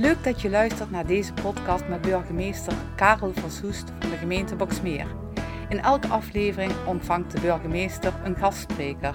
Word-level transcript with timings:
Leuk 0.00 0.24
dat 0.24 0.40
je 0.40 0.50
luistert 0.50 0.90
naar 0.90 1.06
deze 1.06 1.32
podcast 1.32 1.88
met 1.88 2.00
burgemeester 2.00 2.72
Karel 2.96 3.32
van 3.32 3.50
Soest 3.50 3.84
van 3.98 4.10
de 4.10 4.16
gemeente 4.16 4.54
Boksmeer. 4.54 5.06
In 5.68 5.80
elke 5.80 6.08
aflevering 6.08 6.72
ontvangt 6.86 7.32
de 7.32 7.40
burgemeester 7.40 8.12
een 8.24 8.36
gastspreker. 8.36 9.14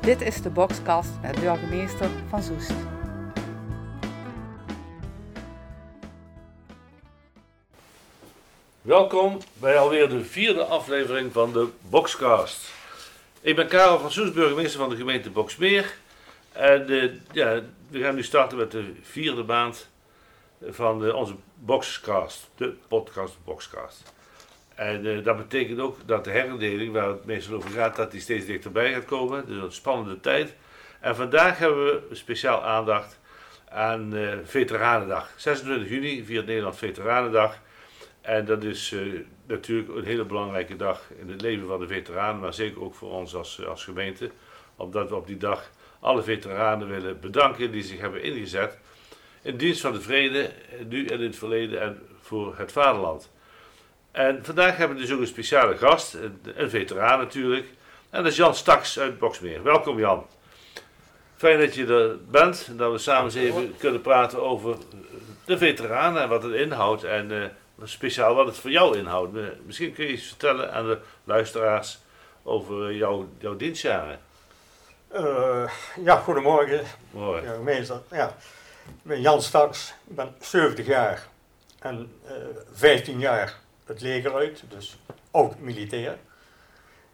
Dit 0.00 0.20
is 0.20 0.42
de 0.42 0.50
Boxcast 0.50 1.10
met 1.22 1.40
burgemeester 1.40 2.08
van 2.28 2.42
Soest. 2.42 2.72
Welkom 8.82 9.38
bij 9.54 9.78
alweer 9.78 10.08
de 10.08 10.24
vierde 10.24 10.64
aflevering 10.64 11.32
van 11.32 11.52
de 11.52 11.68
Boxcast. 11.80 12.70
Ik 13.40 13.56
ben 13.56 13.68
Karel 13.68 13.98
van 13.98 14.10
Soes, 14.10 14.32
burgemeester 14.32 14.80
van 14.80 14.88
de 14.90 14.96
gemeente 14.96 15.30
Boksmeer. 15.30 16.00
En 16.52 16.86
ja, 17.32 17.60
we 17.88 18.00
gaan 18.00 18.14
nu 18.14 18.22
starten 18.22 18.58
met 18.58 18.70
de 18.70 18.92
vierde 19.02 19.42
maand 19.42 19.90
van 20.68 21.12
onze 21.12 21.34
Boxcast, 21.54 22.50
de 22.56 22.74
podcast 22.88 23.36
Boxcast. 23.44 24.12
En 24.74 25.06
eh, 25.06 25.24
dat 25.24 25.36
betekent 25.36 25.80
ook 25.80 25.98
dat 26.06 26.24
de 26.24 26.30
herindeling, 26.30 26.92
waar 26.92 27.08
het 27.08 27.24
meestal 27.24 27.56
over 27.56 27.70
gaat, 27.70 27.96
dat 27.96 28.10
die 28.10 28.20
steeds 28.20 28.46
dichterbij 28.46 28.92
gaat 28.92 29.04
komen. 29.04 29.46
Dus 29.46 29.62
een 29.62 29.72
spannende 29.72 30.20
tijd. 30.20 30.54
En 31.00 31.16
vandaag 31.16 31.58
hebben 31.58 31.84
we 31.84 32.14
speciaal 32.14 32.62
aandacht 32.62 33.20
aan 33.68 34.16
eh 34.16 34.38
Veteranendag. 34.44 35.30
26 35.36 35.88
juni 35.88 36.24
viert 36.24 36.46
Nederland 36.46 36.76
Veteranendag. 36.76 37.58
En 38.20 38.44
dat 38.44 38.64
is 38.64 38.92
eh, 38.92 39.00
natuurlijk 39.46 39.88
een 39.88 40.04
hele 40.04 40.24
belangrijke 40.24 40.76
dag 40.76 41.02
in 41.18 41.30
het 41.30 41.40
leven 41.40 41.66
van 41.66 41.80
de 41.80 41.86
veteranen, 41.86 42.40
maar 42.40 42.54
zeker 42.54 42.82
ook 42.82 42.94
voor 42.94 43.10
ons 43.10 43.34
als, 43.34 43.66
als 43.66 43.84
gemeente. 43.84 44.30
Omdat 44.76 45.08
we 45.08 45.14
op 45.14 45.26
die 45.26 45.36
dag 45.36 45.70
alle 46.02 46.22
veteranen 46.22 46.88
willen 46.88 47.20
bedanken 47.20 47.70
die 47.72 47.82
zich 47.82 48.00
hebben 48.00 48.22
ingezet 48.22 48.78
in 49.42 49.56
dienst 49.56 49.80
van 49.80 49.92
de 49.92 50.00
vrede, 50.00 50.50
nu 50.88 51.06
en 51.06 51.18
in 51.18 51.26
het 51.26 51.36
verleden 51.36 51.80
en 51.80 52.02
voor 52.20 52.54
het 52.56 52.72
vaderland. 52.72 53.30
En 54.10 54.44
vandaag 54.44 54.76
hebben 54.76 54.96
we 54.96 55.02
dus 55.02 55.12
ook 55.12 55.20
een 55.20 55.26
speciale 55.26 55.76
gast, 55.76 56.16
een, 56.54 56.70
veteraan 56.70 57.18
natuurlijk. 57.18 57.66
En 58.10 58.22
dat 58.22 58.32
is 58.32 58.38
Jan 58.38 58.54
Staks 58.54 58.98
uit 58.98 59.18
Boksmeer. 59.18 59.62
Welkom 59.62 59.98
Jan. 59.98 60.26
Fijn 61.36 61.58
dat 61.58 61.74
je 61.74 61.86
er 61.86 62.18
bent 62.30 62.66
en 62.68 62.76
dat 62.76 62.92
we 62.92 62.98
samen 62.98 63.24
eens 63.24 63.34
even 63.34 63.74
kunnen 63.76 64.00
praten 64.00 64.42
over 64.42 64.76
de 65.44 65.58
veteranen 65.58 66.22
en 66.22 66.28
wat 66.28 66.42
het 66.42 66.54
inhoudt. 66.54 67.04
En 67.04 67.42
eh, 67.42 67.48
speciaal 67.84 68.34
wat 68.34 68.46
het 68.46 68.56
voor 68.56 68.70
jou 68.70 68.98
inhoudt. 68.98 69.36
Eh, 69.36 69.42
Misschien 69.66 69.92
kun 69.92 70.06
je 70.06 70.12
iets 70.12 70.26
vertellen 70.26 70.72
aan 70.72 70.86
de 70.86 70.98
luisteraars 71.24 71.98
over 72.42 72.92
jouw, 72.92 73.28
jouw 73.38 73.56
dienstjaren. 73.56 74.20
Eh, 75.12 75.68
ja, 76.04 76.16
goedemorgen, 76.16 76.80
Mooi. 77.10 77.42
burgemeester. 77.42 78.00
Ja, 78.10 78.26
ik 78.86 78.92
ben 79.02 79.20
Jan 79.20 79.42
Staks, 79.42 79.94
ik 80.08 80.16
ben 80.16 80.34
70 80.40 80.86
jaar 80.86 81.26
en 81.78 82.12
eh 82.26 82.32
15 82.72 83.18
jaar 83.18 83.58
het 83.86 84.00
leger 84.00 84.34
uit, 84.34 84.62
dus 84.68 84.98
oud 85.30 85.58
militair. 85.58 86.16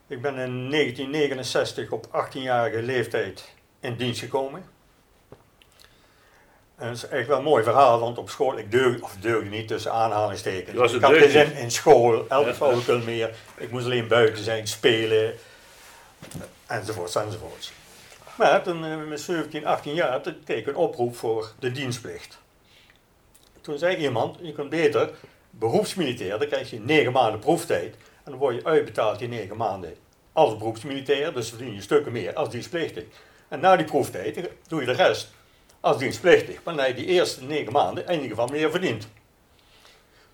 Ik 0.07 0.23
ben 0.23 0.37
in 0.39 0.71
1969 0.71 1.91
op 1.91 2.07
18-jarige 2.07 2.83
leeftijd 2.83 3.49
in 3.81 3.97
dienst 3.97 4.21
gekomen. 4.21 4.65
En 6.77 6.87
dat 6.87 6.97
is 6.97 7.07
echt 7.09 7.27
wel 7.27 7.39
een 7.39 7.45
mooi 7.45 7.63
verhaal, 7.65 8.01
want 8.01 8.19
op 8.19 8.31
school, 8.31 8.59
ik 8.59 8.71
deugde, 8.71 9.03
of 9.03 9.17
deugde 9.21 9.49
niet 9.49 9.69
tussen 9.69 9.93
aanhalingstekens. 9.93 10.77
Was 10.77 10.93
ik 10.93 11.01
had 11.03 11.11
dus 11.11 11.33
deugdje. 11.33 11.61
in, 11.61 11.71
school, 11.71 12.29
elke 12.29 12.49
Ja. 12.49 12.55
flauwekul 12.55 12.99
meer. 12.99 13.31
Ik 13.57 13.71
moest 13.71 13.85
alleen 13.85 14.09
buiten 14.09 14.45
zijn, 14.45 14.67
spelen, 14.69 15.35
enzovoorts, 16.67 17.15
enzovoorts. 17.15 17.73
Maar 18.39 18.63
toen 18.63 18.85
eh, 18.85 18.97
met 19.09 19.21
17, 19.21 19.67
18 19.67 19.95
jaar, 19.95 20.21
toen 20.21 20.37
kreeg 20.45 20.59
ik 20.59 20.67
een 20.67 20.77
oproep 20.77 21.17
voor 21.17 21.53
de 21.59 21.73
dienstplicht. 21.73 22.39
Toen 23.61 23.79
zei 23.79 23.97
iemand, 23.97 24.37
je 24.41 24.53
kunt 24.53 24.71
beter 24.71 25.11
beroepsmilitair, 25.51 26.39
dan 26.39 26.49
krijg 26.49 26.71
je 26.71 26.81
9 26.81 27.13
maanden 27.13 27.41
proeftijd. 27.41 27.95
En 28.25 28.31
dan 28.31 28.37
word 28.41 28.55
je 28.55 28.65
uitbetaald 28.65 29.19
die 29.19 29.29
9 29.29 29.57
maanden 29.57 29.95
als 30.33 30.57
beroepsmilitair, 30.57 31.33
dus 31.33 31.49
verdien 31.49 31.75
je 31.75 31.81
stukken 31.81 32.13
meer 32.13 32.35
als 32.35 32.51
dienstplichtig. 32.51 33.05
En 33.49 33.61
na 33.61 33.77
die 33.77 33.87
proeftijd 33.87 34.51
doe 34.69 34.81
je 34.81 34.87
de 34.87 34.93
rest 34.93 35.31
als 35.81 35.99
dienstplichtig. 35.99 36.63
Maar 36.65 36.77
dan 36.77 36.87
je 36.87 36.95
die 36.95 37.07
eerste 37.07 37.45
9 37.45 37.73
maanden 37.73 38.07
in 38.07 38.13
ieder 38.13 38.29
geval 38.29 38.47
meer 38.47 38.71
verdiend. 38.71 39.09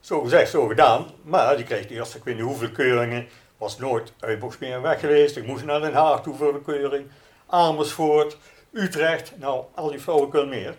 Zo 0.00 0.20
gezegd, 0.20 0.50
zo 0.50 0.66
gedaan. 0.66 1.06
Maar 1.22 1.56
die 1.56 1.64
kreeg 1.64 1.90
eerst, 1.90 2.14
ik 2.14 2.24
weet 2.24 2.34
niet 2.34 2.44
hoeveel 2.44 2.70
keuringen, 2.70 3.28
was 3.58 3.78
nooit 3.78 4.12
uit 4.20 4.38
Boksmeer 4.38 4.82
weg 4.82 5.00
geweest. 5.00 5.36
Ik 5.36 5.46
moest 5.46 5.64
naar 5.64 5.80
Den 5.80 5.94
Haag 5.94 6.22
toe 6.22 6.34
voor 6.34 6.52
de 6.52 6.62
keuring. 6.62 7.06
Amersfoort, 7.54 8.36
Utrecht, 8.72 9.32
nou 9.38 9.64
al 9.74 9.90
die 9.90 10.00
flauwekul 10.00 10.46
meer. 10.46 10.74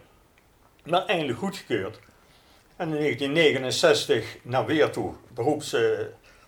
Maar 0.83 1.05
eindelijk 1.05 1.39
goedgekeurd. 1.39 1.99
En 2.75 2.87
in 2.87 2.99
1969 2.99 4.37
naar 4.41 4.65
weer 4.65 4.89
toe, 4.89 5.13
beroeps 5.33 5.73
eh, 5.73 5.81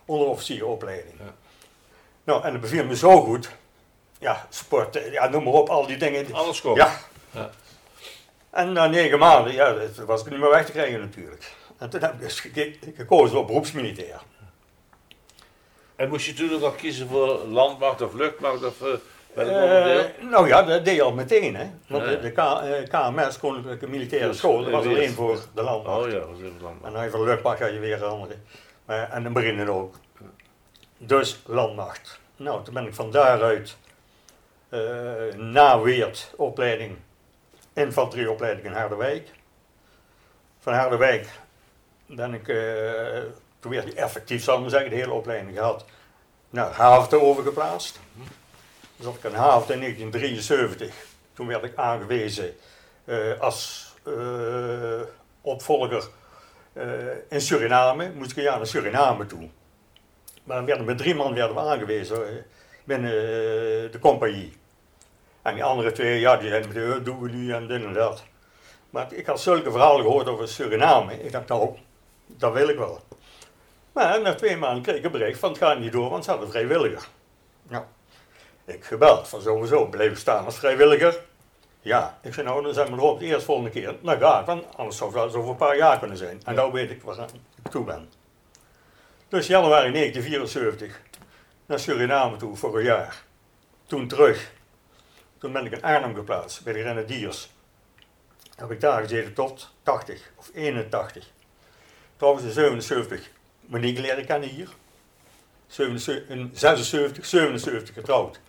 onderofficieropleiding. 0.04 1.14
Ja. 1.18 1.34
Nou, 2.24 2.44
en 2.44 2.52
dat 2.52 2.60
beviel 2.60 2.84
me 2.84 2.96
zo 2.96 3.22
goed. 3.22 3.50
Ja, 4.18 4.46
sport, 4.50 4.96
eh, 4.96 5.12
ja, 5.12 5.28
noem 5.28 5.44
maar 5.44 5.52
op, 5.52 5.68
al 5.68 5.86
die 5.86 5.96
dingen. 5.96 6.34
Alles 6.34 6.60
komt. 6.60 6.76
Ja. 6.76 6.98
Ja. 7.30 7.50
En 8.50 8.72
na 8.72 8.86
negen 8.86 9.18
maanden, 9.18 9.52
ja, 9.52 9.72
dat 9.72 9.96
was 9.96 10.20
ik 10.20 10.30
niet 10.30 10.40
meer 10.40 10.50
weg 10.50 10.66
te 10.66 10.72
krijgen 10.72 11.00
natuurlijk. 11.00 11.52
En 11.78 11.90
toen 11.90 12.00
heb 12.00 12.12
ik 12.12 12.20
dus 12.20 12.40
gekozen 12.96 13.36
voor 13.36 13.44
beroepsmilitair. 13.44 14.20
En 15.96 16.08
moest 16.08 16.26
je 16.26 16.32
toen 16.32 16.54
ook 16.54 16.62
al 16.62 16.70
kiezen 16.70 17.08
voor 17.08 17.44
landmacht 17.46 18.00
of 18.00 18.14
luchtmacht 18.14 18.64
of 18.64 18.80
uh, 18.80 18.88
Eh, 19.38 20.04
nou 20.30 20.48
ja, 20.48 20.62
dat 20.62 20.84
deed 20.84 20.94
je 20.94 21.02
al 21.02 21.12
meteen, 21.12 21.56
hè. 21.56 21.66
Want 21.88 22.04
Ja. 22.04 22.10
de, 22.10 22.20
de 22.20 22.30
K- 22.30 22.38
eh, 22.38 22.88
KMS, 22.88 23.38
Koninklijke 23.38 23.88
Militaire 23.88 24.28
Dus, 24.28 24.38
School, 24.38 24.62
dat 24.62 24.70
was 24.72 24.82
eh, 24.84 24.88
alleen 24.90 25.00
weer- 25.02 25.12
voor 25.12 25.38
de 25.54 25.62
landmacht. 25.62 26.00
Oh 26.04 26.10
ja, 26.12 26.18
dat 26.18 26.28
was 26.28 26.38
even 26.38 26.60
landmacht. 26.62 26.84
En 26.84 26.92
dan 26.92 27.04
je 27.04 27.10
voor 27.10 27.18
de 27.20 27.26
luchtmacht 27.26 27.58
je 27.58 27.78
weer 27.78 28.04
andere. 28.04 28.34
Maar, 28.84 29.10
en 29.10 29.22
de 29.22 29.28
marine 29.30 29.70
ook. 29.70 29.94
Dus 30.98 31.40
landmacht. 31.46 32.20
Nou, 32.36 32.64
toen 32.64 32.74
ben 32.74 32.86
ik 32.86 32.94
van 32.94 33.10
daaruit 33.10 33.76
na 35.36 35.80
Weert 35.80 36.32
opleiding, 36.36 36.96
infanterieopleiding 37.72 38.66
in 38.66 38.72
Harderwijk. 38.72 39.30
Van 40.58 40.72
Harderwijk 40.74 41.28
ben 42.06 42.34
ik, 42.34 42.44
toen 43.60 43.70
werd 43.72 43.86
ik 43.86 43.94
effectief, 43.94 44.42
zal 44.42 44.54
ik 44.54 44.60
maar 44.60 44.70
zeggen, 44.70 44.90
de 44.90 44.96
hele 44.96 45.12
opleiding 45.12 45.56
gehad, 45.56 45.84
naar 46.50 46.70
Haventen 46.72 47.22
overgeplaatst. 47.22 48.00
Zat 49.00 49.14
ik 49.14 49.24
in 49.24 49.34
Haventen 49.34 49.74
in 49.74 49.80
1973. 49.80 50.94
Toen 51.32 51.46
werd 51.46 51.64
ik 51.64 51.76
aangewezen 51.76 52.54
eh, 53.04 53.40
als 53.40 53.92
eh, 54.02 55.00
opvolger 55.40 56.08
eh, 56.72 56.84
in 57.28 57.40
Suriname. 57.40 58.12
Moest 58.14 58.30
ik 58.30 58.42
jaar 58.42 58.56
naar 58.56 58.66
Suriname 58.66 59.26
toe. 59.26 59.48
Maar 60.44 60.64
werden 60.64 60.84
met 60.84 60.98
drie 60.98 61.14
man 61.14 61.34
werden 61.34 61.54
we 61.54 61.60
aangewezen 61.60 62.44
binnen 62.84 63.12
de 63.92 63.98
compagnie. 64.00 64.52
En 65.42 65.54
die 65.54 65.64
andere 65.64 65.92
twee, 65.92 66.20
ja, 66.20 66.36
die 66.36 66.48
zeiden 66.48 66.68
meteen, 66.68 66.92
"Eh, 66.92 67.04
doen 67.04 67.20
we 67.20 67.28
nu 67.30 67.52
en 67.52 67.66
dit 67.66 67.84
en 67.84 67.92
dat. 67.92 68.24
Maar 68.90 69.12
ik 69.12 69.26
had 69.26 69.40
zulke 69.40 69.70
verhalen 69.70 70.04
gehoord 70.04 70.28
over 70.28 70.48
Suriname. 70.48 71.22
Ik 71.22 71.32
dacht, 71.32 71.48
nou, 71.48 71.76
dat 72.26 72.52
wil 72.52 72.68
ik 72.68 72.76
wel. 72.78 73.00
Maar 73.92 74.20
na 74.20 74.34
twee 74.34 74.56
maanden 74.56 74.82
kreeg 74.82 74.96
ik 74.96 75.04
een 75.04 75.10
bericht 75.10 75.38
van 75.38 75.48
het 75.48 75.58
gaat 75.58 75.78
niet 75.78 75.92
door, 75.92 76.10
want 76.10 76.24
ze 76.24 76.30
hadden 76.30 76.50
vrijwilliger. 76.50 77.08
Nou, 77.62 77.84
ik 78.68 78.84
gebeld 78.84 79.28
van 79.28 79.42
sowieso, 79.42 79.86
bleef 79.86 80.18
staan 80.18 80.44
als 80.44 80.58
vrijwilliger. 80.58 81.20
Ja, 81.80 82.18
ik 82.22 82.34
zei 82.34 82.46
nou, 82.46 82.62
dan 82.62 82.74
zijn 82.74 82.86
we 82.86 82.92
erop 82.92 83.18
de 83.18 83.24
eerste 83.24 83.44
volgende 83.44 83.70
keer. 83.70 83.96
Nou 84.00 84.18
want 84.44 84.76
anders 84.76 84.96
zou 84.96 85.18
het 85.20 85.34
over 85.34 85.50
een 85.50 85.56
paar 85.56 85.76
jaar 85.76 85.98
kunnen 85.98 86.16
zijn. 86.16 86.40
En 86.44 86.54
Ja. 86.54 86.60
nou 86.60 86.72
weet 86.72 86.90
ik 86.90 87.02
waar 87.02 87.18
ik 87.64 87.70
toe 87.70 87.84
ben. 87.84 88.10
Dus 89.28 89.46
januari 89.46 89.92
1974 89.92 91.00
naar 91.66 91.78
Suriname 91.78 92.36
toe 92.36 92.56
voor 92.56 92.78
een 92.78 92.84
jaar. 92.84 93.22
Toen 93.86 94.08
terug. 94.08 94.52
Toen 95.38 95.52
ben 95.52 95.66
ik 95.66 95.72
in 95.72 95.82
Arnhem 95.82 96.14
geplaatst 96.14 96.64
bij 96.64 96.72
de 96.72 96.80
Grenadiers. 96.80 97.50
Heb 98.56 98.70
ik 98.70 98.80
daar 98.80 99.02
gezeten 99.02 99.34
tot 99.34 99.70
80 99.82 100.32
of 100.36 100.50
81. 100.54 101.30
Trouwens 102.16 102.44
in 102.44 102.52
77 102.52 103.30
Monique 103.60 104.00
leren 104.00 104.26
kennen 104.26 104.48
hier. 104.48 104.68
77, 105.66 106.28
in 106.28 106.50
76, 106.54 107.26
77 107.26 107.94
getrouwd. 107.94 108.40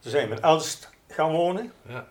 Toen 0.00 0.10
zijn 0.10 0.28
we 0.28 0.34
in 0.34 0.42
Elst 0.42 0.88
gaan 1.08 1.32
wonen 1.32 1.72
Ja. 1.88 2.06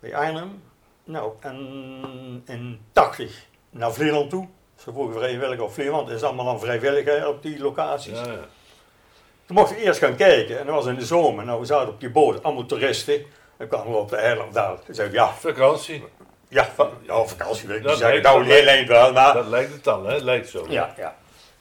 bij 0.00 0.16
Arnhem. 0.16 0.62
Nou, 1.04 1.32
en 1.40 2.42
in 2.46 2.80
80 2.92 3.44
naar 3.70 3.92
Vlieland 3.92 4.30
toe. 4.30 4.46
Ze 4.76 4.92
vroegen 4.92 5.14
vrijwillig 5.14 5.58
op 5.60 5.72
Vlieland. 5.72 6.08
Het 6.08 6.16
is 6.16 6.22
allemaal 6.22 6.44
dan 6.44 6.60
vrijwillig 6.60 7.26
op 7.26 7.42
die 7.42 7.58
locaties. 7.58 8.18
Ja, 8.18 8.26
ja. 8.26 8.38
Toen 9.46 9.56
mochten 9.56 9.76
we 9.76 9.82
eerst 9.82 9.98
gaan 10.00 10.16
kijken. 10.16 10.58
En 10.58 10.66
dat 10.66 10.74
was 10.74 10.86
in 10.86 10.94
de 10.94 11.04
zomer. 11.06 11.44
Nou, 11.44 11.60
we 11.60 11.66
zaten 11.66 11.88
op 11.88 12.00
die 12.00 12.10
boot, 12.10 12.42
allemaal 12.42 12.66
toeristen. 12.66 13.24
Dan 13.56 13.68
kwamen 13.68 13.90
we 13.92 13.96
op 13.96 14.08
de 14.08 14.16
eiland 14.16 14.54
daar. 14.54 14.82
Toen 14.84 14.94
zei 14.94 15.08
ik, 15.08 15.14
ja, 15.14 15.28
Vakantie, 15.32 16.04
ja, 16.48 16.68
ja 17.02 17.24
vakantie 17.24 17.62
ik 17.62 17.68
Dat 17.68 17.78
niet 17.78 17.88
zeggen. 17.90 18.06
lijkt- 18.08 18.22
Nou, 18.22 18.40
een 18.40 18.46
heel 18.50 18.66
eind 18.66 18.88
wel, 18.88 19.12
maar... 19.12 19.34
dat 19.34 19.46
lijkt 19.46 19.72
het 19.72 19.84
dan, 19.84 20.06
hè? 20.06 20.12
Het 20.14 20.22
lijkt 20.22 20.48
zo. 20.48 20.66
Ja, 20.68 20.94
ja. 20.96 21.16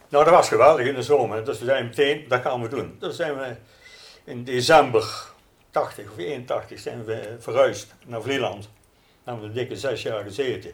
Nou, 0.10 0.24
dat 0.26 0.34
was 0.34 0.48
geweldig 0.48 0.86
in 0.86 0.96
de 0.96 1.02
zomer. 1.04 1.46
Dus 1.46 1.60
we 1.60 1.66
zijn 1.66 1.86
meteen, 1.86 2.26
dat 2.28 2.42
gaan 2.42 2.62
we 2.62 2.68
doen. 2.68 2.96
Dus 3.00 3.16
zijn 3.16 3.38
we 3.38 3.56
in 4.28 4.44
december 4.44 5.32
80 5.72 6.12
of 6.12 6.18
81 6.18 6.80
zijn 6.80 7.06
we 7.06 7.36
verhuisd 7.40 7.94
naar 8.06 8.22
Vlieland. 8.22 8.70
hebben 9.24 9.48
we 9.48 9.52
dikke 9.52 9.76
zes 9.76 10.02
jaar 10.02 10.24
gezeten. 10.24 10.72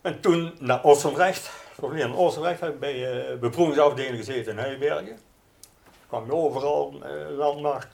En 0.00 0.20
toen 0.20 0.54
naar 0.58 0.84
Oostenrecht. 0.84 1.50
In 1.92 2.14
Oostenrecht 2.14 2.60
heb 2.60 2.72
ik 2.72 2.80
bij 2.80 2.92
de 2.92 3.36
beproevingsafdeling 3.40 4.16
gezeten 4.16 4.52
in 4.52 4.58
Heibergen. 4.58 5.18
Kwam 6.08 6.24
je 6.26 6.32
overal, 6.32 6.94
uh, 7.02 7.36
landmacht, 7.36 7.88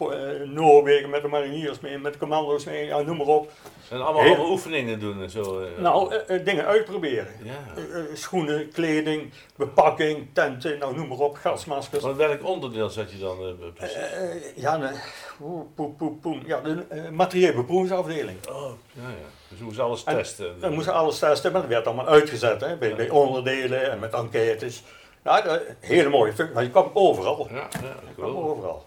uh, 0.00 0.08
Noorwegen 0.44 1.10
met 1.10 1.22
de 1.22 1.28
mariniers 1.28 1.80
mee, 1.80 1.98
met 1.98 2.12
de 2.12 2.18
commando's 2.18 2.64
mee, 2.64 2.86
ja, 2.86 3.00
noem 3.00 3.16
maar 3.16 3.26
op. 3.26 3.50
En 3.90 4.02
allemaal, 4.04 4.22
Heel, 4.22 4.34
allemaal 4.34 4.50
oefeningen 4.50 5.00
doen 5.00 5.22
en 5.22 5.30
zo. 5.30 5.60
eh. 5.60 5.66
Nou, 5.82 6.14
eh, 6.14 6.36
eh, 6.36 6.44
dingen 6.44 6.64
uitproberen. 6.66 7.28
Ja. 7.42 7.52
Eh, 7.76 7.98
eh, 7.98 8.04
schoenen, 8.14 8.70
kleding, 8.72 9.32
bepakking, 9.56 10.26
tenten, 10.32 10.78
nou 10.78 10.96
noem 10.96 11.08
maar 11.08 11.18
op, 11.18 11.36
gasmaskers. 11.36 12.02
Want 12.02 12.16
welk 12.16 12.44
onderdeel 12.44 12.88
zat 12.90 13.10
je 13.12 13.18
dan 13.18 13.38
eh, 13.40 13.68
precies? 13.74 13.96
Eh, 13.96 14.22
eh, 14.34 14.42
ja, 14.54 14.78
de, 14.78 14.90
poe, 15.38 15.64
poe, 15.74 15.90
poe, 15.92 16.12
poe. 16.12 16.38
ja, 16.46 16.60
de 16.60 16.84
materieel 17.12 17.54
beproevingsafdeling. 17.54 18.38
oh, 18.48 18.70
ja, 18.92 19.08
ja. 19.08 19.26
Dus 19.48 19.58
we 19.58 19.64
moesten 19.64 19.84
alles 19.84 20.04
En- 20.04 20.16
testen. 20.16 20.60
We 20.60 20.68
moesten 20.68 20.92
alles 20.94 21.18
testen, 21.18 21.52
maar 21.52 21.60
dat 21.60 21.70
werd 21.70 21.86
allemaal 21.86 22.06
uitgezet 22.08 22.60
hè, 22.60 22.76
bij, 22.76 22.94
bij 22.94 23.08
onderdelen 23.10 23.90
en 23.90 23.98
met 23.98 24.14
enquêtes. 24.14 24.82
Dat- 25.26 25.60
hele 25.80 26.08
mooie 26.08 26.32
functie, 26.32 26.54
maar 26.54 26.62
je 26.64 26.70
kwam 26.70 26.90
overal. 26.94 27.48
Ja, 27.50 27.68
ja, 27.82 27.94
Je 28.08 28.14
kwam 28.14 28.36
overal. 28.36 28.86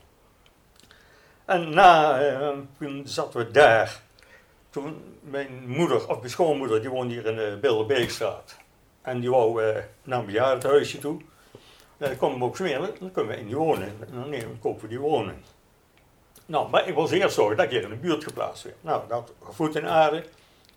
En 1.45 1.69
na, 1.69 2.21
eh, 2.21 2.49
toen 2.77 3.01
zaten 3.05 3.39
we 3.39 3.51
daar. 3.51 4.01
Toen 4.69 5.17
mijn 5.21 5.63
moeder, 5.67 6.09
of 6.09 6.17
mijn 6.17 6.29
schoonmoeder, 6.29 6.81
die 6.81 6.89
woonde 6.89 7.13
hier 7.13 7.25
in 7.25 7.35
de 7.35 7.57
Bilderbeekstraat. 7.61 8.55
En 9.01 9.19
die 9.19 9.29
wou 9.29 9.63
eh, 9.63 9.83
naar 10.03 10.19
een 10.19 10.25
bejaardenhuisje 10.25 10.99
toe. 10.99 11.21
Dan 11.97 12.17
kwam 12.17 12.39
we 12.39 12.43
ook 12.45 12.55
smeren, 12.55 12.89
dan 12.99 13.11
kunnen 13.11 13.31
we 13.33 13.39
in 13.39 13.45
die 13.47 13.55
wonen. 13.55 13.83
En 13.87 14.07
dan 14.13 14.29
nemen, 14.29 14.59
kopen 14.59 14.81
we 14.81 14.87
die 14.87 14.99
woning. 14.99 15.37
Nou, 16.45 16.69
maar 16.69 16.87
ik 16.87 16.95
was 16.95 17.11
eerst 17.11 17.35
zorgen 17.35 17.57
dat 17.57 17.65
ik 17.65 17.71
hier 17.71 17.81
in 17.81 17.89
de 17.89 17.95
buurt 17.95 18.23
geplaatst 18.23 18.63
werd. 18.63 18.75
Nou, 18.81 19.01
dat 19.07 19.31
voet 19.49 19.75
in 19.75 19.87
aarde. 19.87 20.23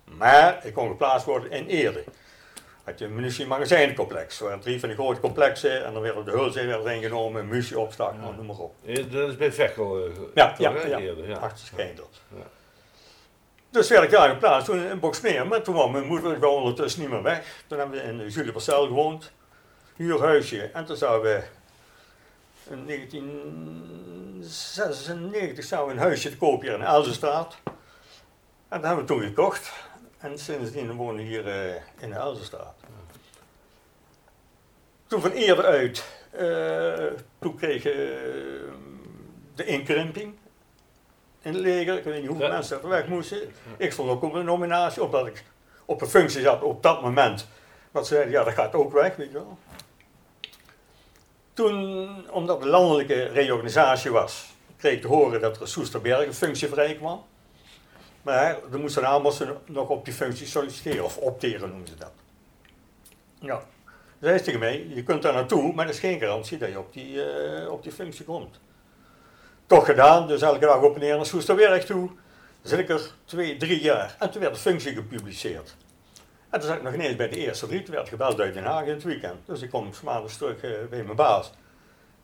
Maar 0.03 0.65
ik 0.65 0.73
kon 0.73 0.87
geplaatst 0.87 1.25
worden 1.25 1.51
in 1.51 1.67
Eerde. 1.67 2.03
Had 2.83 2.99
je 2.99 3.05
een 3.05 3.15
munitie-magazijncomplex. 3.15 4.39
Er 4.39 4.45
waren 4.45 4.59
drie 4.59 4.79
van 4.79 4.89
die 4.89 4.97
grote 4.97 5.19
complexen. 5.19 5.85
En 5.85 5.93
dan 5.93 6.01
werden 6.01 6.25
de 6.25 6.31
hulzen 6.31 6.67
werden 6.67 6.95
ingenomen, 6.95 7.47
munitieopslag, 7.47 8.17
nou, 8.17 8.35
noem 8.35 8.45
maar 8.45 8.57
op. 8.57 8.75
Dat 9.11 9.29
is 9.29 9.37
bij 9.37 9.51
Vechel. 9.51 10.05
eh, 10.05 10.11
Ja, 10.33 10.55
ja, 10.57 10.71
ja. 10.85 10.97
eerder, 10.99 11.27
ja. 11.29 11.37
Achter 11.37 11.65
Schijndels. 11.65 12.21
Ja. 12.35 12.43
Dus 13.69 13.89
werd 13.89 14.03
ik 14.03 14.09
daar 14.09 14.29
geplaatst, 14.29 14.65
toen 14.65 14.83
in 14.83 14.99
Boksmeer. 14.99 15.47
Maar 15.47 15.61
toen 15.61 15.75
was 15.75 15.91
mijn 15.91 16.05
moeder 16.05 16.33
gewoon 16.33 16.61
ondertussen 16.61 17.01
niet 17.01 17.09
meer 17.09 17.21
weg. 17.23 17.63
Toen 17.67 17.79
hebben 17.79 17.97
we 17.97 18.03
in 18.23 18.27
Julie 18.29 18.51
Parcel 18.51 18.85
gewoond. 18.87 19.31
Huurhuisje. 19.95 20.61
En 20.73 20.85
toen 20.85 20.95
zouden 20.97 21.31
we 21.31 21.43
in 22.69 22.85
1996 22.85 25.65
zouden 25.65 25.95
we 25.95 26.01
een 26.01 26.07
huisje 26.07 26.29
te 26.29 26.37
koop 26.37 26.61
hier 26.61 26.73
in 26.73 26.81
Elzenstraat. 26.81 27.57
En 27.65 27.73
dat 28.81 28.83
hebben 28.83 29.05
we 29.05 29.13
toen 29.13 29.21
gekocht. 29.23 29.71
En 30.23 30.37
sindsdien 30.37 30.95
wonen 30.95 31.15
we 31.15 31.21
hier 31.21 31.47
eh, 31.47 31.81
in 31.99 32.09
de 32.09 32.15
Elzenstraat. 32.15 32.75
Toen 35.07 35.21
van 35.21 35.31
eerder 35.31 35.65
uit, 35.65 36.05
eh, 36.31 37.05
toen 37.39 37.55
kreeg 37.55 37.83
je 37.83 37.91
eh, 37.91 38.73
de 39.55 39.65
inkrimping 39.65 40.35
in 41.41 41.53
het 41.53 41.61
leger. 41.61 41.97
Ik 41.97 42.03
weet 42.03 42.19
niet 42.19 42.27
hoeveel 42.27 42.45
Ja. 42.45 42.51
mensen 42.53 42.81
er 42.81 42.87
weg 42.87 43.07
moesten. 43.07 43.53
Ik 43.77 43.91
stond 43.91 44.09
ook 44.09 44.23
op 44.23 44.33
een 44.33 44.45
nominatie, 44.45 45.03
omdat 45.03 45.27
ik 45.27 45.43
op 45.85 46.01
een 46.01 46.07
functie 46.07 46.41
zat 46.41 46.61
op 46.61 46.83
dat 46.83 47.01
moment. 47.01 47.47
Dat 47.91 48.07
ze 48.07 48.13
zeiden, 48.13 48.33
ja 48.33 48.43
dat 48.43 48.53
gaat 48.53 48.73
ook 48.73 48.93
weg, 48.93 49.15
weet 49.15 49.27
je 49.27 49.33
wel. 49.33 49.57
Toen, 51.53 52.31
omdat 52.31 52.61
de 52.61 52.67
landelijke 52.67 53.23
reorganisatie 53.23 54.11
was, 54.11 54.53
kreeg 54.77 54.93
ik 54.93 55.01
te 55.01 55.07
horen 55.07 55.41
dat 55.41 55.55
er 55.55 55.61
een 55.61 55.67
Soesterberg 55.67 56.25
een 56.25 56.33
functie 56.33 56.67
vrij 56.67 56.95
kwam. 56.95 57.25
Maar 58.23 58.57
er 58.71 58.79
moesten 58.79 59.03
allemaal 59.03 59.31
ze 59.31 59.55
nog 59.65 59.89
op 59.89 60.05
die 60.05 60.13
functie 60.13 60.47
solliciteren, 60.47 61.03
of 61.03 61.17
opteren 61.17 61.69
noemen 61.69 61.87
ze 61.87 61.95
dat. 61.95 62.11
Ja. 63.39 63.63
Zei 64.19 64.37
ze 64.37 64.43
tegen 64.43 64.59
mij, 64.59 64.87
je 64.87 65.03
kunt 65.03 65.21
daar 65.21 65.33
naartoe, 65.33 65.73
maar 65.73 65.85
er 65.85 65.91
is 65.91 65.99
geen 65.99 66.19
garantie 66.19 66.57
dat 66.57 66.69
je 66.69 66.79
op 66.79 66.93
die, 66.93 67.23
eh, 67.25 67.71
op 67.71 67.83
die 67.83 67.91
functie 67.91 68.25
komt. 68.25 68.59
Toch 69.65 69.85
gedaan, 69.85 70.27
dus 70.27 70.41
elke 70.41 70.59
dag 70.59 70.81
op 70.81 70.93
en 70.93 70.99
neer 70.99 71.15
naar 71.15 71.25
Soesterberg 71.25 71.85
toe. 71.85 72.07
Dan 72.07 72.71
zit 72.71 72.79
ik 72.79 72.89
er 72.89 73.11
twee, 73.25 73.57
drie 73.57 73.81
jaar. 73.81 74.15
En 74.19 74.31
toen 74.31 74.41
werd 74.41 74.53
de 74.53 74.59
functie 74.59 74.93
gepubliceerd. 74.93 75.75
En 76.49 76.59
toen 76.59 76.69
zat 76.69 76.77
ik 76.77 76.83
nog 76.83 76.93
ineens 76.93 77.15
bij 77.15 77.29
de 77.29 77.37
eerste 77.37 77.67
drie. 77.67 77.83
Toen 77.83 77.95
werd 77.95 78.09
gebeld 78.09 78.39
uit 78.39 78.53
Den 78.53 78.63
Haag 78.63 78.85
in 78.85 78.93
het 78.93 79.03
weekend. 79.03 79.45
Dus 79.45 79.61
ik 79.61 79.69
kom 79.69 79.89
maandags 80.03 80.37
terug 80.37 80.61
eh, 80.61 80.71
bij 80.89 81.03
mijn 81.03 81.15
baas. 81.15 81.51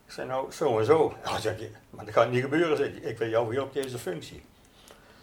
Ik 0.06 0.12
zei 0.12 0.28
nou, 0.28 0.52
zo 0.52 0.78
en 0.78 0.84
zo. 0.84 1.16
Ja, 1.24 1.38
zeg 1.38 1.58
je, 1.58 1.70
maar 1.90 2.04
dat 2.04 2.14
gaat 2.14 2.30
niet 2.30 2.42
gebeuren. 2.42 2.76
Zeg 2.76 2.86
ik. 2.86 3.04
ik 3.04 3.18
wil 3.18 3.28
jou 3.28 3.48
weer 3.48 3.62
op 3.62 3.72
deze 3.72 3.98
functie. 3.98 4.42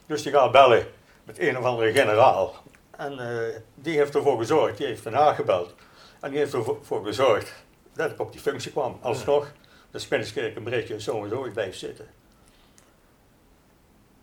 Dus 0.07 0.23
die 0.23 0.31
gaat 0.31 0.51
bellen 0.51 0.87
met 1.23 1.39
een 1.39 1.57
of 1.57 1.63
andere 1.63 1.91
generaal. 1.91 2.55
En 2.91 3.19
eh, 3.19 3.55
die 3.75 3.97
heeft 3.97 4.15
ervoor 4.15 4.37
gezorgd, 4.37 4.77
die 4.77 4.85
heeft 4.85 5.03
Den 5.03 5.13
Haag 5.13 5.35
gebeld. 5.35 5.75
En 6.19 6.29
die 6.29 6.39
heeft 6.39 6.53
ervoor 6.53 6.77
voor 6.81 7.05
gezorgd 7.05 7.53
dat 7.93 8.11
ik 8.11 8.19
op 8.19 8.31
die 8.31 8.41
functie 8.41 8.71
kwam. 8.71 8.97
Alsnog, 9.01 9.51
de 9.91 9.99
Spinnerskerk 9.99 10.55
een 10.55 10.63
berichtje, 10.63 11.01
zo 11.01 11.23
en 11.23 11.29
zo, 11.29 11.45
ik 11.45 11.53
blijf 11.53 11.75
zitten. 11.75 12.07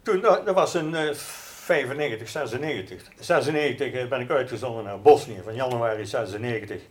Toen, 0.02 0.20
dat 0.20 0.46
dat 0.46 0.54
was 0.54 0.74
in 0.74 0.94
eh 0.94 1.14
95, 1.14 2.28
96. 2.28 3.02
96 3.18 3.92
eh, 3.92 4.08
ben 4.08 4.20
ik 4.20 4.30
uitgezonden 4.30 4.84
naar 4.84 5.00
Bosnië, 5.00 5.40
van 5.44 5.54
januari 5.54 6.06
96 6.06 6.82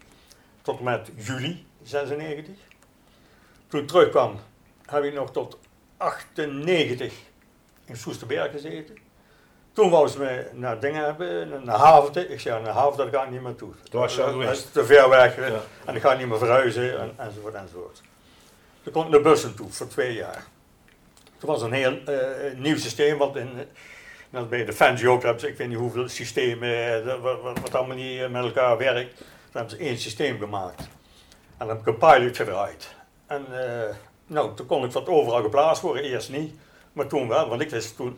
tot 0.61 0.77
en 0.77 0.83
met 0.83 1.09
juli 1.15 1.65
96. 1.83 2.55
Toen 3.67 3.81
ik 3.81 3.87
terugkwam, 3.87 4.39
heb 4.85 5.03
ik 5.03 5.13
nog 5.13 5.31
tot 5.31 5.57
98 5.97 7.13
in 7.85 7.97
Soesterberg 7.97 8.51
gezeten. 8.51 8.97
Toen 9.73 9.89
wou 9.89 10.07
ze 10.07 10.19
me 10.19 10.47
naar 10.53 10.79
dingen 10.79 11.03
hebben, 11.03 11.61
naar 11.63 11.77
Havente. 11.77 12.27
Ik 12.27 12.39
zei, 12.39 12.61
naar 12.63 12.73
Havente 12.73 13.03
daar 13.03 13.13
ga 13.21 13.23
ik 13.25 13.31
niet 13.31 13.41
meer 13.41 13.55
toe. 13.55 13.71
Toen 13.89 13.99
was 14.01 14.19
al 14.19 14.39
Dat 14.39 14.49
is 14.51 14.65
te 14.71 14.85
ver 14.85 15.09
weg 15.09 15.35
Ja. 15.35 15.59
en 15.85 15.95
ik 15.95 16.01
ga 16.01 16.13
niet 16.13 16.27
meer 16.27 16.37
verhuizen 16.37 16.99
en, 16.99 17.13
enzovoort 17.17 17.53
enzovoort. 17.53 18.01
Toen 18.83 18.93
kon 18.93 19.03
ik 19.05 19.09
naar 19.11 19.21
bussen 19.21 19.55
toe 19.55 19.71
voor 19.71 19.87
twee 19.87 20.13
jaar. 20.13 20.43
Toen 21.37 21.49
was 21.49 21.61
een 21.61 21.73
heel 21.73 21.97
eh, 22.05 22.57
nieuw 22.57 22.77
systeem, 22.77 23.17
wat 23.17 23.35
in, 23.35 23.49
net 24.29 24.49
bij 24.49 24.65
Defensie 24.65 25.09
ook 25.09 25.21
hebben 25.23 25.39
ze, 25.41 25.47
ik 25.47 25.57
weet 25.57 25.67
niet 25.67 25.77
hoeveel 25.77 26.07
systemen, 26.09 26.93
eh, 26.99 27.05
dat- 27.05 27.19
wat, 27.19 27.41
wat, 27.41 27.59
wat 27.59 27.75
allemaal 27.75 27.95
niet 27.95 28.29
met 28.31 28.43
elkaar 28.43 28.77
werkt. 28.77 29.17
Toen 29.17 29.25
hebben 29.51 29.69
ze 29.69 29.77
één 29.77 29.97
systeem 29.97 30.39
gemaakt. 30.39 30.79
En 31.57 31.67
dan 31.67 31.69
heb 31.69 31.79
ik 31.79 31.85
een 31.87 31.97
pilot 31.97 32.35
gedraaid. 32.35 32.95
En 33.27 33.45
eh, 33.49 33.95
nou, 34.27 34.55
toen 34.55 34.65
kon 34.65 34.83
ik 34.85 34.91
wat 34.91 35.07
overal 35.07 35.41
geplaatst 35.41 35.81
worden, 35.81 36.03
eerst 36.03 36.29
niet, 36.29 36.55
maar 36.93 37.07
toen 37.07 37.27
wel, 37.27 37.49
want 37.49 37.61
ik 37.61 37.69
wist 37.69 37.95
toen 37.95 38.17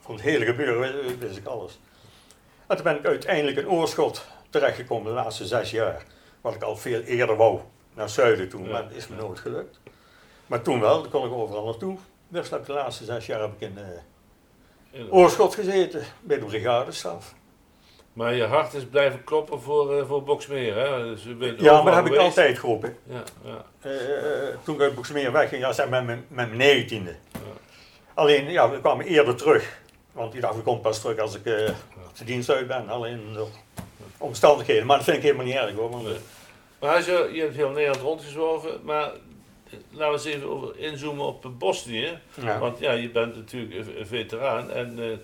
van 0.00 0.14
het 0.14 0.22
hele 0.22 0.44
gebeuren 0.44 1.18
wist, 1.18 1.36
ik 1.36 1.46
alles. 1.46 1.80
En 2.66 2.76
toen 2.76 2.84
ben 2.84 2.96
ik 2.96 3.06
uiteindelijk 3.06 3.56
in 3.56 3.68
Oorschot 3.68 4.26
terechtgekomen 4.50 5.14
de 5.14 5.20
laatste 5.20 5.46
zes 5.46 5.70
jaar. 5.70 6.04
Wat 6.40 6.54
ik 6.54 6.62
al 6.62 6.76
veel 6.76 7.00
eerder 7.00 7.36
wou, 7.36 7.60
naar 7.94 8.08
zuiden 8.08 8.48
toe, 8.48 8.68
maar 8.68 8.82
dat 8.82 8.92
is 8.92 9.08
me 9.08 9.16
nooit 9.16 9.38
gelukt. 9.38 9.80
Maar 10.46 10.62
toen 10.62 10.80
wel, 10.80 11.00
toen 11.00 11.10
kon 11.10 11.26
ik 11.26 11.32
overal 11.32 11.64
naartoe. 11.64 11.98
Dus 12.28 12.50
heb 12.50 12.66
de 12.66 12.72
laatste 12.72 13.04
zes 13.04 13.26
jaar 13.26 13.40
heb 13.40 13.52
ik 13.58 13.60
in 13.60 13.78
eh. 13.78 15.14
Oorschot 15.14 15.54
gezeten, 15.54 16.02
bij 16.20 16.38
de 16.38 16.44
brigadestaf. 16.44 17.34
Maar 18.12 18.34
je 18.34 18.44
hart 18.44 18.74
is 18.74 18.84
blijven 18.84 19.24
kloppen 19.24 19.60
voor, 19.60 19.98
eh 19.98 20.06
voor 20.06 20.22
Boksmeer, 20.22 20.76
hè? 20.76 21.04
Dus 21.04 21.24
Ja, 21.56 21.82
maar 21.82 21.94
dat 21.94 22.04
heb 22.04 22.12
ik 22.12 22.18
altijd 22.18 22.58
geroepen. 22.58 22.96
Ja, 23.04 23.22
ja. 23.44 23.64
Eh, 23.80 24.56
toen 24.62 24.74
ik 24.74 24.80
uit 24.80 24.94
Boeksmeer 24.94 25.32
wegging, 25.32 25.62
ja, 25.62 25.72
zeg 25.72 25.88
met 25.88 26.28
mijn 26.28 26.56
negentiende. 26.56 27.14
Alleen, 28.22 28.50
ja, 28.50 28.70
we 28.70 28.80
kwamen 28.80 29.06
eerder 29.06 29.34
terug. 29.36 29.80
Want 30.12 30.34
ik 30.34 30.40
dacht, 30.40 30.56
ik 30.58 30.64
kom 30.64 30.80
pas 30.80 31.00
terug 31.00 31.18
als 31.18 31.34
ik 31.34 31.44
eh, 31.46 31.52
de 32.18 32.24
dienst 32.24 32.50
uit 32.50 32.66
ben. 32.66 32.88
Alleen 32.88 33.32
door 33.34 33.48
omstandigheden. 34.18 34.86
Maar 34.86 34.96
dat 34.96 35.04
vind 35.04 35.16
ik 35.16 35.22
helemaal 35.22 35.44
niet 35.44 35.54
erg 35.54 35.74
hoor. 35.74 35.90
Want, 35.90 36.02
Nee. 36.04 36.16
Maar 36.80 36.96
als 36.96 37.04
je, 37.06 37.30
je 37.32 37.40
hebt 37.40 37.54
heel 37.54 37.70
Nederland 37.70 38.00
rondgezworven, 38.02 38.80
maar 38.84 39.02
eh, 39.04 39.78
laten 39.90 40.06
we 40.22 40.28
eens 40.28 40.36
even 40.36 40.48
over 40.48 40.78
inzoomen 40.78 41.24
op 41.26 41.46
Bosnië. 41.58 42.18
ja. 42.40 42.58
Want 42.58 42.78
ja, 42.78 42.92
je 42.92 43.10
bent 43.10 43.36
natuurlijk 43.36 43.74
een- 43.98 44.06
veteraan 44.06 44.70
en 44.70 44.98
eh, 45.02 45.16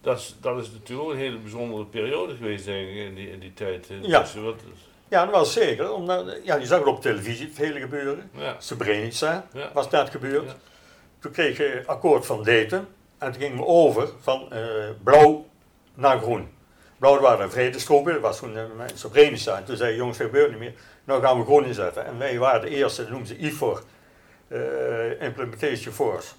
dat, 0.00 0.18
is, 0.18 0.36
dat 0.40 0.58
is 0.58 0.70
natuurlijk 0.70 1.08
ook 1.08 1.12
een 1.14 1.18
hele 1.20 1.36
bijzondere 1.38 1.84
periode 1.84 2.36
geweest 2.36 2.64
denk 2.64 2.88
ik, 2.88 2.94
in 2.96 3.14
die, 3.14 3.30
in 3.30 3.38
die 3.38 3.54
tijd. 3.54 3.86
eh, 3.90 4.02
Ja. 4.02 4.24
wat, 4.42 4.60
ja, 5.08 5.24
dat 5.24 5.34
was 5.34 5.52
zeker. 5.52 5.92
Omdat, 5.92 6.36
ja, 6.44 6.54
je 6.56 6.66
zag 6.66 6.78
het 6.78 6.88
op 6.88 7.00
televisie, 7.00 7.46
het 7.46 7.56
hele 7.56 7.80
gebeuren. 7.80 8.30
ja, 8.38 8.56
Srebrenica 8.58 9.46
ja, 9.52 9.70
was 9.72 9.90
net 9.90 10.10
gebeurd. 10.10 10.54
Toen 11.22 11.32
kreeg 11.32 11.56
je 11.56 11.82
akkoord 11.86 12.26
van 12.26 12.42
Dayton. 12.42 12.86
En 13.18 13.32
toen 13.32 13.40
gingen 13.40 13.56
we 13.56 13.66
over 13.66 14.08
van 14.20 14.52
eh, 14.52 14.64
blauw 15.02 15.46
naar 15.94 16.18
groen. 16.18 16.48
Blauw 16.98 17.20
waren 17.20 17.46
de 17.46 17.52
vredestroepen, 17.52 18.12
dat 18.12 18.22
was 18.22 18.38
toen 18.38 18.56
uh, 18.56 18.62
Srebrenica. 18.94 19.56
En 19.56 19.64
toen 19.64 19.76
zei 19.76 19.96
jongens, 19.96 20.18
dat 20.18 20.26
gebeurt 20.26 20.50
niet 20.50 20.58
meer. 20.58 20.74
Nou 21.04 21.22
gaan 21.22 21.38
we 21.38 21.44
groen 21.44 21.64
inzetten. 21.64 22.04
En 22.04 22.18
wij 22.18 22.38
waren 22.38 22.60
de 22.60 22.68
eerste, 22.68 23.02
dat 23.02 23.10
noemden 23.10 23.28
ze 23.28 23.36
IFOR, 23.36 23.82
eh, 24.48 25.20
Implementation 25.20 25.94
Force. 25.94 26.32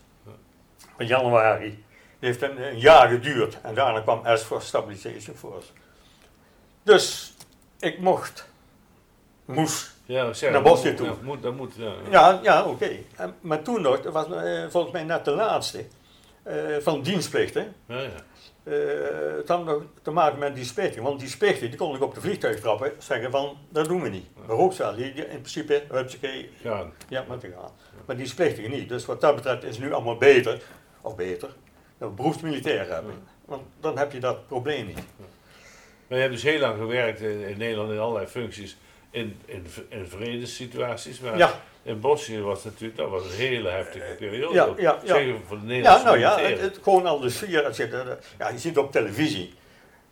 Van 0.95 1.07
januari. 1.07 1.83
Heeft 2.19 2.41
een, 2.41 2.61
een 2.61 2.79
jaar 2.79 3.09
geduurd. 3.09 3.61
En 3.61 3.75
daarna 3.75 4.01
kwam 4.01 4.37
SFOR, 4.37 4.61
Stabilization 4.61 5.35
Force. 5.35 5.67
Dus 6.83 7.33
ik 7.79 7.99
mocht, 7.99 8.49
moest 9.45 9.92
ja, 10.05 10.33
zeg, 10.33 10.51
Naar 10.51 10.63
dat 10.63 10.71
Bosnië 10.71 10.87
moet- 10.89 10.97
toe. 10.97 11.07
ja, 11.07 11.13
moet, 11.21 11.41
dat 11.43 11.55
moet, 11.55 11.73
ja. 11.77 11.93
ja, 12.09 12.39
ja 12.43 12.63
oké. 12.65 12.89
Maar 13.41 13.61
toen 13.61 13.81
nog, 13.81 14.01
dat 14.01 14.13
was 14.13 14.25
eh, 14.31 14.63
volgens 14.69 14.93
mij 14.93 15.03
net 15.03 15.25
de 15.25 15.31
laatste. 15.31 15.85
eh, 16.43 16.55
van 16.79 17.01
dienstplicht. 17.01 17.53
Hè. 17.53 17.67
Ja, 17.87 17.99
ja. 18.01 18.09
Eh, 18.63 19.35
het 19.37 19.47
had 19.47 19.65
nog 19.65 19.83
te 20.01 20.11
maken 20.11 20.39
met 20.39 20.55
die 20.55 20.63
splichting. 20.65 21.05
Want 21.05 21.19
die 21.19 21.29
splichting, 21.29 21.69
die 21.69 21.79
kon 21.79 21.95
ik 21.95 22.01
op 22.01 22.13
de 22.15 22.21
vliegtuig 22.21 22.59
trappen, 22.59 22.91
zeggen 22.97 23.31
van, 23.31 23.57
dat 23.69 23.85
doen 23.87 24.01
we 24.01 24.09
niet. 24.09 24.25
Maar 24.47 24.57
ook 24.57 24.73
die, 24.95 25.13
in 25.13 25.25
principe, 25.27 25.83
hupsakee, 25.91 26.49
Gaan. 26.63 26.93
ja, 27.09 27.23
maar 27.27 27.37
te 27.37 27.53
gaan. 27.59 27.71
Maar 28.05 28.15
die 28.17 28.25
splichting 28.27 28.67
niet. 28.67 28.89
Dus 28.89 29.05
wat 29.05 29.21
dat 29.21 29.35
betreft 29.35 29.63
is 29.63 29.75
het 29.75 29.85
nu 29.85 29.93
allemaal 29.93 30.17
beter, 30.17 30.61
of 31.01 31.15
beter, 31.15 31.49
dat 31.97 32.09
we 32.09 32.15
beroepsmilitair 32.15 32.89
hebben. 32.89 33.13
Want 33.45 33.61
dan 33.79 33.97
heb 33.97 34.11
je 34.11 34.19
dat 34.19 34.47
probleem 34.47 34.85
niet. 34.85 34.99
Maar 36.07 36.17
je 36.17 36.23
hebt 36.27 36.33
dus 36.33 36.43
heel 36.43 36.59
lang 36.59 36.77
gewerkt 36.77 37.21
in 37.21 37.57
Nederland 37.57 37.91
in 37.91 37.99
allerlei 37.99 38.27
functies 38.27 38.77
in, 39.13 39.39
in, 39.45 39.65
in 39.89 40.05
vredessituaties. 40.07 41.19
Maar 41.19 41.37
Ja, 41.37 41.51
in 41.83 41.99
Bosnië 41.99 42.41
was 42.41 42.63
natuurlijk, 42.63 42.97
dat 42.97 43.09
was 43.09 43.23
een 43.23 43.31
hele 43.37 43.69
heftige 43.69 44.15
periode. 44.17 44.53
Ja, 44.53 44.67
ja, 44.77 44.97
ja. 45.03 45.15
Zeker 45.15 45.35
voor 45.47 45.59
de 45.59 45.65
Nederlandse 45.65 46.17
ja 46.19 46.35
nou 46.35 46.49
ja, 46.51 46.57
het, 46.59 46.79
gewoon 46.81 47.05
al 47.05 47.19
de 47.19 47.29
sfeer. 47.29 47.65
Als 47.65 47.77
je, 47.77 47.89
de- 47.89 48.17
ja, 48.37 48.49
je 48.49 48.57
ziet 48.57 48.77
op 48.77 48.91
televisie, 48.91 49.53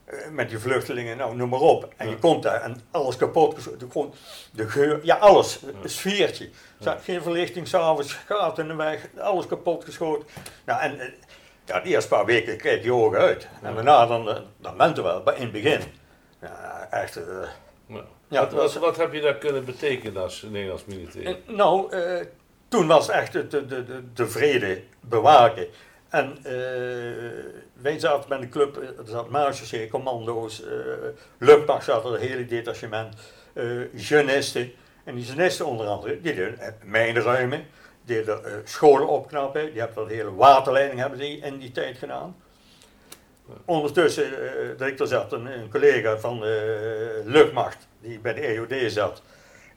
eh, 0.05 0.17
met 0.29 0.49
die 0.49 0.59
vluchtelingen, 0.59 1.17
nou 1.17 1.35
noem 1.35 1.49
maar 1.49 1.59
op. 1.59 1.93
En 1.97 2.09
je 2.09 2.17
komt 2.17 2.43
daar 2.43 2.61
en 2.61 2.81
alles 2.91 3.15
kapot 3.17 3.53
geschoten. 3.55 3.91
Gewoon 3.91 4.13
de 4.51 4.69
geur, 4.69 4.99
ja 5.03 5.15
alles, 5.15 5.59
een 5.83 5.89
sfeertje. 5.89 6.49
Ja. 6.79 6.97
Geen 7.03 7.21
verlichting 7.21 7.67
s'avonds, 7.67 8.13
gaat 8.13 8.57
in 8.59 8.67
de 8.67 8.75
weg, 8.75 9.07
alles 9.19 9.47
kapot 9.47 9.83
geschoten. 9.85 10.27
Nou, 10.65 10.81
en 10.81 10.99
eh, 10.99 11.07
ja, 11.65 11.79
de 11.79 11.89
eerste 11.89 12.09
paar 12.09 12.25
weken 12.25 12.57
kijk 12.57 12.83
je 12.83 12.93
ogen 12.93 13.19
uit. 13.19 13.47
En 13.61 13.75
daarna 13.75 14.05
dan, 14.05 14.29
eh, 14.29 14.37
dan 14.57 14.77
bent 14.77 14.97
er 14.97 15.03
wel, 15.03 15.21
maar 15.25 15.35
in 15.35 15.41
het 15.41 15.51
begin. 15.51 15.81
Ja, 16.41 16.87
echt. 16.91 17.15
eh, 17.15 17.23
Ja. 18.31 18.49
wat, 18.79 18.97
heb 18.97 19.13
je 19.13 19.21
daar 19.21 19.35
kunnen 19.37 19.65
betekenen 19.65 20.21
als 20.21 20.41
Nederlands 20.41 20.85
militair? 20.85 21.37
Nou, 21.47 21.91
eh, 21.91 22.25
toen 22.67 22.87
was 22.87 23.07
het 23.07 23.15
echt 23.15 23.33
de, 23.33 23.47
de, 23.47 23.65
de, 23.65 23.85
de 24.13 24.27
vrede 24.27 24.81
bewaken. 24.99 25.67
En 26.09 26.37
eh, 26.43 26.53
wij 27.73 27.99
zaten 27.99 28.29
met 28.29 28.41
een 28.41 28.49
club, 28.49 28.77
eh, 28.77 28.87
er 28.87 29.05
zat 29.05 29.89
commando's, 29.89 30.63
eh 30.63 30.71
luchtmacht 31.37 31.83
zat 31.83 32.05
er, 32.05 32.11
het 32.11 32.21
hele 32.21 32.45
detachement, 32.45 33.15
eh 33.53 33.93
jeunisten. 33.93 34.71
En 35.03 35.15
die 35.15 35.25
jeunisten 35.25 35.65
onder 35.65 35.87
andere, 35.87 36.21
die 36.21 36.33
deden 36.33 36.59
eh, 36.59 36.67
mijnen 36.83 37.23
ruimen, 37.23 37.65
die 38.05 38.15
deden 38.15 38.45
eh, 38.45 38.51
scholen 38.63 39.07
opknappen, 39.07 39.71
die 39.71 39.79
hebben 39.79 39.95
dat 39.95 40.07
hele 40.07 40.33
waterleiding 40.33 40.99
hebben 40.99 41.19
die 41.19 41.39
in 41.39 41.57
die 41.57 41.71
tijd 41.71 41.97
gedaan. 41.97 42.35
Ondertussen, 43.65 44.23
eh 44.23 44.77
dat 44.77 44.87
ik 44.87 44.99
er 44.99 45.07
zat, 45.07 45.31
een, 45.31 45.45
een 45.45 45.69
collega 45.69 46.17
van 46.17 46.39
de 46.39 47.21
luchtmacht, 47.25 47.87
die 47.99 48.19
bij 48.19 48.33
de 48.33 48.41
EOD 48.41 48.91
zat, 48.91 49.21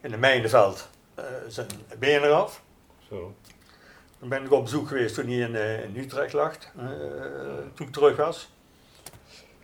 in 0.01 0.11
de 0.11 0.17
mijnenveld, 0.17 0.89
eh, 1.15 1.23
zijn 1.47 1.67
been 1.99 2.23
eraf. 2.23 2.61
Zo. 3.09 3.33
Dan 4.19 4.29
ben 4.29 4.43
ik 4.43 4.51
op 4.51 4.63
bezoek 4.63 4.87
geweest 4.87 5.15
toen 5.15 5.27
hij 5.27 5.35
in, 5.35 5.55
eh, 5.55 5.83
in 5.83 5.97
Utrecht 5.97 6.33
lag, 6.33 6.55
eh, 6.55 6.85
toen 7.73 7.87
ik 7.87 7.93
terug 7.93 8.15
was. 8.15 8.51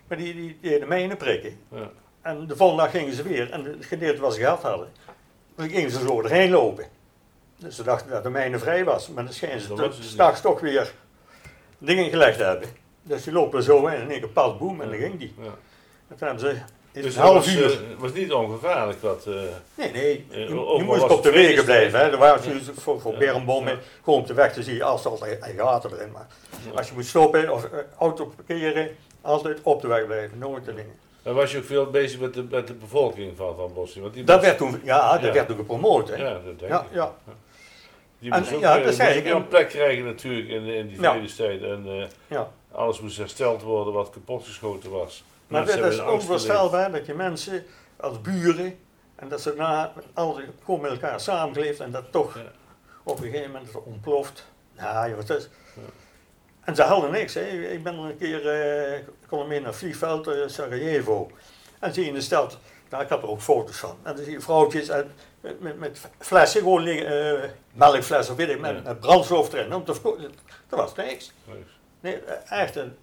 Maar 0.06 0.18
die, 0.18 0.34
die, 0.34 0.58
die 0.60 0.70
deden 0.70 0.88
mijnen 0.88 1.16
prikken. 1.16 1.58
Ja. 1.70 1.90
En 2.22 2.46
de 2.46 2.56
volgende 2.56 2.82
dag 2.82 2.90
gingen 2.90 3.14
ze 3.14 3.22
weer, 3.22 3.50
en 3.50 3.64
het 3.64 3.84
gedeelte 3.84 4.20
wat 4.20 4.34
ze 4.34 4.40
gehad 4.40 4.62
hadden, 4.62 4.88
dan 5.56 5.68
gingen 5.68 5.90
ze 5.90 6.00
zo 6.06 6.22
erheen 6.22 6.50
lopen. 6.50 6.84
Dus 7.56 7.76
ze 7.76 7.82
dachten 7.82 8.10
dat 8.10 8.22
de 8.22 8.30
mijne 8.30 8.58
vrij 8.58 8.84
was, 8.84 9.08
maar 9.08 9.24
dan 9.24 9.32
schijnen 9.32 9.60
ze 9.60 9.88
straks 10.00 10.40
toch 10.40 10.60
weer 10.60 10.94
dingen 11.78 12.10
gelegd 12.10 12.38
te 12.38 12.44
hebben. 12.44 12.68
Dus 13.02 13.22
die 13.24 13.32
lopen 13.32 13.62
zo 13.62 13.86
in 13.86 13.92
en 14.00 14.10
één 14.10 14.20
keer 14.20 14.28
pas 14.28 14.56
boem 14.58 14.80
en 14.80 14.88
dan 14.88 14.98
ging 14.98 15.18
die. 15.18 15.34
Ja. 15.38 15.44
En 16.08 16.16
toen 16.16 16.26
hebben 16.28 16.40
ze 16.40 16.48
in 16.92 17.02
Dus 17.02 17.14
een 17.14 17.20
het 17.20 17.30
half 17.30 17.44
was, 17.44 17.54
uur. 17.54 17.64
eh, 17.64 17.70
het 17.70 17.98
was 17.98 18.12
niet 18.12 18.32
ongevaarlijk 18.32 19.00
wat. 19.02 19.26
eh, 19.26 19.34
Nee, 19.74 19.90
nee, 19.92 20.26
Eh, 20.30 20.48
je, 20.48 20.82
moest 20.84 21.08
op 21.10 21.22
de 21.22 21.30
wegen 21.30 21.64
blijven. 21.64 21.98
Hè. 21.98 22.10
Er 22.10 22.18
waren 22.18 22.42
dus 22.52 22.70
voor, 22.76 23.00
voor 23.00 23.12
Ja. 23.12 23.18
berenbommen, 23.18 23.72
Ja. 23.72 23.78
gewoon 24.04 24.20
op 24.20 24.26
de 24.26 24.34
weg 24.34 24.52
te 24.52 24.62
zien 24.62 24.80
en, 24.80 25.42
en 25.42 25.54
gaten 25.58 25.92
erin. 25.92 26.10
Maar 26.12 26.26
Ja. 26.70 26.78
als 26.78 26.88
je 26.88 26.94
moet 26.94 27.06
stoppen 27.06 27.52
of 27.52 27.68
auto 27.98 28.32
parkeren, 28.36 28.88
altijd 29.20 29.58
op 29.62 29.80
de 29.80 29.88
weg 29.88 30.06
blijven, 30.06 30.38
nooit 30.38 30.64
de 30.64 30.74
dingen. 30.74 30.94
Dan 31.22 31.34
was 31.34 31.52
je 31.52 31.58
ook 31.58 31.64
veel 31.64 31.86
bezig 31.90 32.20
met 32.20 32.34
de, 32.34 32.42
met 32.50 32.66
de 32.66 32.74
bevolking 32.74 33.36
van, 33.36 33.56
van 33.56 33.72
Bosnië. 33.74 34.00
Want 34.02 34.14
die 34.14 34.24
Dat 34.24 34.40
werd 34.40 34.58
toen, 34.58 34.80
ja, 34.84 35.12
dat 35.12 35.22
Ja. 35.22 35.32
werd 35.32 35.46
toen 35.48 35.56
gepromoot. 35.56 36.08
Hè. 36.08 36.16
Ja, 36.16 36.32
dat 36.32 36.58
denk 36.58 36.72
ja, 36.72 36.80
ik. 36.80 36.86
ja. 36.92 37.14
Die 38.18 38.32
En- 38.32 38.38
moest 38.38 38.52
ook, 38.54 38.60
ja, 38.60 38.74
dat 38.76 38.84
moest 38.84 39.00
ik. 39.00 39.26
een 39.26 39.48
plek 39.48 39.68
krijgen 39.68 40.04
natuurlijk 40.04 40.48
in, 40.48 40.64
in 40.66 40.86
die 40.88 41.00
Ja. 41.00 41.14
En 41.14 41.82
eh, 41.86 42.04
ja. 42.26 42.50
Alles 42.72 43.00
moest 43.00 43.16
hersteld 43.16 43.62
worden 43.62 43.92
wat 43.92 44.10
kapotgeschoten 44.10 44.90
was. 44.90 45.24
Maar 45.46 45.66
dat 45.66 45.78
is 45.92 46.00
onvoorstelbaar 46.00 46.92
dat 46.92 47.06
je 47.06 47.14
mensen 47.14 47.64
als 47.96 48.20
buren, 48.20 48.78
en 49.14 49.28
dat 49.28 49.40
ze 49.40 49.54
na 49.56 49.92
altijd 50.14 50.48
gewoon 50.64 50.80
met 50.80 50.90
elkaar 50.90 51.20
samengeleefd 51.20 51.80
en 51.80 51.90
dat 51.90 52.12
toch 52.12 52.34
Ja. 52.34 52.42
op 53.02 53.18
een 53.18 53.24
gegeven 53.30 53.50
moment 53.50 53.70
ontploft. 53.84 54.46
Ja, 54.76 55.08
joh, 55.08 55.18
het 55.18 55.30
is... 55.30 55.48
Ja. 55.74 55.82
En 56.64 56.76
ze 56.76 56.82
hadden 56.82 57.10
niks. 57.10 57.34
Hè. 57.34 57.40
Ik 57.70 57.82
ben 57.82 57.94
een 57.96 58.18
keer, 58.18 58.48
eh, 58.48 58.96
ik 58.98 59.04
kon 59.28 59.48
mee 59.48 59.60
naar 59.60 59.74
vliegveld 59.74 60.26
eh, 60.26 60.34
Sarajevo. 60.46 61.30
En 61.78 61.94
zie 61.94 62.02
je 62.02 62.08
in 62.08 62.14
de 62.14 62.20
stad, 62.20 62.58
nou, 62.90 63.02
ik 63.02 63.08
had 63.08 63.22
er 63.22 63.28
ook 63.28 63.40
foto's 63.40 63.76
van. 63.76 63.96
En 64.02 64.14
dan 64.16 64.24
zie 64.24 64.32
je 64.32 64.40
vrouwtjes 64.40 64.88
en 64.88 65.12
met, 65.40 65.60
met, 65.60 65.78
met 65.78 66.00
flessen 66.18 66.60
gewoon 66.60 66.82
liggen, 66.82 67.42
eh, 67.42 67.48
melkflessen 67.72 68.32
of 68.34 68.38
weet 68.40 68.48
ik, 68.48 68.60
met, 68.60 68.76
Ja. 68.76 68.82
met 68.82 69.00
brandstof 69.00 69.52
erin. 69.52 69.74
Om 69.74 69.84
te 69.84 69.94
dat 70.68 70.78
was 70.78 70.94
niks. 70.94 71.32
Nee, 72.02 72.18
eh, 72.18 72.60
echt. 72.60 72.76
Een, 72.76 72.96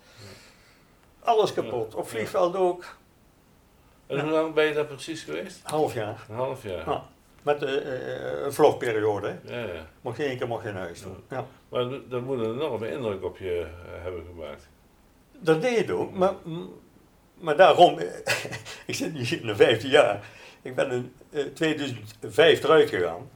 alles 1.20 1.54
kapot. 1.54 1.96
Op 1.96 2.08
vliegveld 2.10 2.56
ook, 2.56 2.98
En 4.08 4.20
hoe 4.20 4.30
lang 4.30 4.54
ben 4.54 4.66
je 4.66 4.74
daar 4.74 4.86
precies 4.86 5.24
geweest? 5.24 5.60
half 5.64 5.94
jaar. 5.94 6.26
Een 6.30 6.36
half 6.36 6.64
jaar. 6.64 6.90
Ja. 6.90 7.08
Met 7.44 7.64
eh, 7.64 7.76
eh, 7.76 8.44
een 8.44 8.54
vlogperiode. 8.54 9.40
Ja, 9.44 9.60
ja. 9.60 9.86
Mocht 10.02 10.18
je 10.18 10.24
één 10.24 10.38
keer 10.38 10.48
mocht 10.48 10.64
je 10.64 10.72
naar 10.72 10.82
huis 10.82 11.02
toe. 11.02 11.16
Ja. 11.30 11.46
Maar 11.70 11.90
dat 12.10 12.22
moet 12.22 12.40
een 12.40 12.54
enorme 12.54 12.92
indruk 12.92 13.24
op 13.24 13.38
je 13.38 13.68
hebben 14.02 14.24
gemaakt. 14.26 14.68
Dat 15.40 15.62
deed 15.62 15.78
het 15.78 15.92
ook, 15.92 16.14
maar, 16.14 16.34
maar 17.34 17.58
daarom, 17.58 18.00
ik 18.86 18.96
zit 18.96 19.14
nu 19.14 19.20
in 19.38 19.48
de 19.48 19.56
vijfde 19.56 19.88
jaar. 19.88 20.24
Ik 20.62 20.76
ben 20.76 20.92
in 20.92 21.14
eh, 21.30 21.44
2005 21.44 22.64
eruit 22.64 22.90
gegaan, 22.90 23.30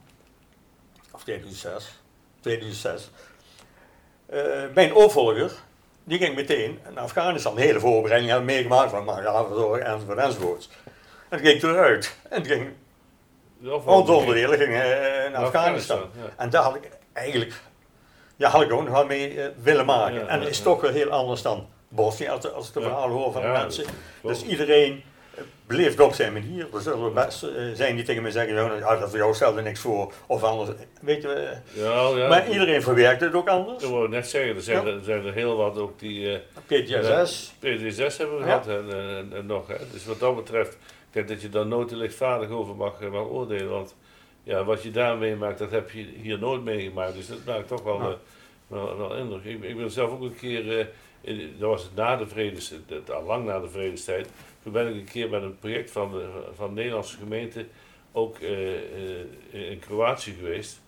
of 1.12 1.24
2006, 1.24 2.02
2006. 2.40 3.10
Eh, 4.34 4.42
mijn 4.74 4.94
opvolger, 4.94 5.52
die 6.04 6.18
ging 6.18 6.36
meteen 6.36 6.80
naar 6.94 7.04
Afghanistan, 7.04 7.56
de 7.56 7.62
hele 7.62 7.80
voorbereiding 7.80 8.32
hebben 8.32 8.50
meegemaakt 8.50 8.90
van 8.92 9.04
materiaalverzorging 9.04 9.88
enzovoort 9.88 10.18
enzovoort. 10.18 10.70
En 11.30 11.38
toen 11.38 11.48
ging 11.48 11.64
eruit 11.64 12.16
en 12.30 12.44
toen 12.44 12.52
ging 12.52 12.70
ons 13.86 14.10
onderdelen 14.10 14.58
ging, 14.58 14.74
eh, 14.74 15.32
naar 15.32 15.44
Afghanistan. 15.44 15.98
ja. 15.98 16.30
En 16.38 16.50
daar 16.50 16.64
had 16.64 16.76
ik 16.76 16.90
eigenlijk, 17.14 17.54
ja, 18.36 18.50
had 18.50 18.62
ik 18.62 18.72
ook 18.72 18.84
nog 18.84 18.94
wel 18.94 19.06
mee 19.06 19.42
eh, 19.42 19.50
willen 19.62 19.86
maken. 19.86 20.20
Ja, 20.20 20.28
en 20.28 20.40
het 20.40 20.50
is 20.50 20.60
toch 20.60 20.82
wel 20.82 20.92
heel 20.92 21.10
anders 21.10 21.42
dan 21.42 21.68
Bosnië, 21.88 22.28
als, 22.28 22.54
als 22.54 22.68
ik 22.68 22.74
de 22.74 22.82
verhalen 22.82 23.16
hoor 23.16 23.32
van 23.32 23.52
mensen. 23.52 23.86
Dus 24.22 24.44
iedereen 24.44 25.04
eh, 25.36 25.44
beleeft 25.68 26.00
op 26.00 26.14
zijn 26.14 26.34
manier. 26.34 26.68
Er 26.74 26.82
zullen 26.82 27.14
best 27.14 27.44
eh, 27.44 27.50
zijn 27.74 27.96
die 27.96 28.06
tegen 28.06 28.24
me 28.24 28.32
zeggen, 28.32 28.54
ja, 28.56 28.74
ja, 28.76 28.96
dat 29.00 29.10
voor 29.10 29.18
jou 29.18 29.34
stelde 29.34 29.62
niks 29.62 29.80
voor. 29.80 30.14
Of 30.28 30.44
anders, 30.44 30.70
weet 31.02 31.22
je. 31.22 31.28
eh, 31.34 31.58
Ja, 31.84 32.08
ja. 32.18 32.28
maar 32.28 32.50
iedereen 32.50 32.82
verwerkt 32.82 33.22
het 33.22 33.34
ook 33.34 33.48
anders. 33.48 33.84
Ik 33.84 33.90
wou 33.90 34.10
net 34.10 34.28
zeggen, 34.28 34.56
er 34.56 34.62
zijn, 34.62 34.86
Ja. 34.86 34.92
er, 34.92 35.04
zijn 35.04 35.26
er 35.26 35.34
heel 35.34 35.56
wat 35.56 35.78
ook 35.78 36.00
die 36.00 36.34
eh, 36.34 36.40
PTSS. 36.66 37.54
PTSS 37.60 38.18
hebben 38.18 38.38
Ja. 38.38 38.44
gehad 38.44 38.68
en, 38.68 38.86
en, 38.94 39.30
en 39.34 39.46
nog. 39.46 39.68
Hè. 39.68 39.76
Dus 39.92 40.06
wat 40.06 40.20
dat 40.20 40.36
betreft, 40.36 40.74
ik 40.74 40.80
denk 41.12 41.28
dat 41.28 41.42
je 41.42 41.50
daar 41.50 41.66
nooit 41.68 41.88
te 41.88 41.96
lichtvaardig 41.96 42.50
over 42.50 42.76
mag, 42.76 43.02
eh, 43.02 43.10
mag 43.12 43.26
oordelen. 43.26 43.70
Want 43.70 43.96
ja, 44.44 44.64
wat 44.64 44.84
je 44.84 44.92
daar 44.92 45.18
meemaakt, 45.18 45.60
dat 45.60 45.72
heb 45.72 45.92
je 45.92 46.06
hier 46.22 46.40
nooit 46.40 46.64
meegemaakt. 46.64 47.14
Dus 47.16 47.28
dat 47.28 47.38
maakt 47.46 47.68
toch 47.68 47.84
wel, 47.84 48.00
eh, 48.00 48.08
wel, 48.68 48.98
wel 48.98 49.16
indruk. 49.16 49.44
Ik, 49.44 49.64
ik 49.64 49.78
ben 49.78 49.92
zelf 49.92 50.12
ook 50.12 50.22
een 50.22 50.36
keer, 50.36 50.80
eh, 50.80 50.86
in, 51.22 51.56
dat 51.60 51.70
was 51.70 51.84
het 51.84 51.96
na 51.96 52.16
de 52.16 52.26
het- 52.88 53.12
al 53.12 53.24
lang 53.24 53.46
na 53.46 53.60
de 53.60 53.70
vredestijd. 53.70 54.28
Toen 54.64 54.72
ben 54.72 54.88
ik 54.88 54.96
een 54.96 55.04
keer 55.12 55.30
met 55.30 55.42
een 55.42 55.60
project 55.60 55.92
van 55.92 56.12
de, 56.12 56.28
van 56.56 56.68
de 56.68 56.74
Nederlandse 56.74 57.18
gemeente 57.18 57.66
ook 58.12 58.38
eh, 58.40 58.76
eh, 58.76 59.72
in 59.72 59.80
Kroatië 59.80 60.34
geweest. 60.34 60.82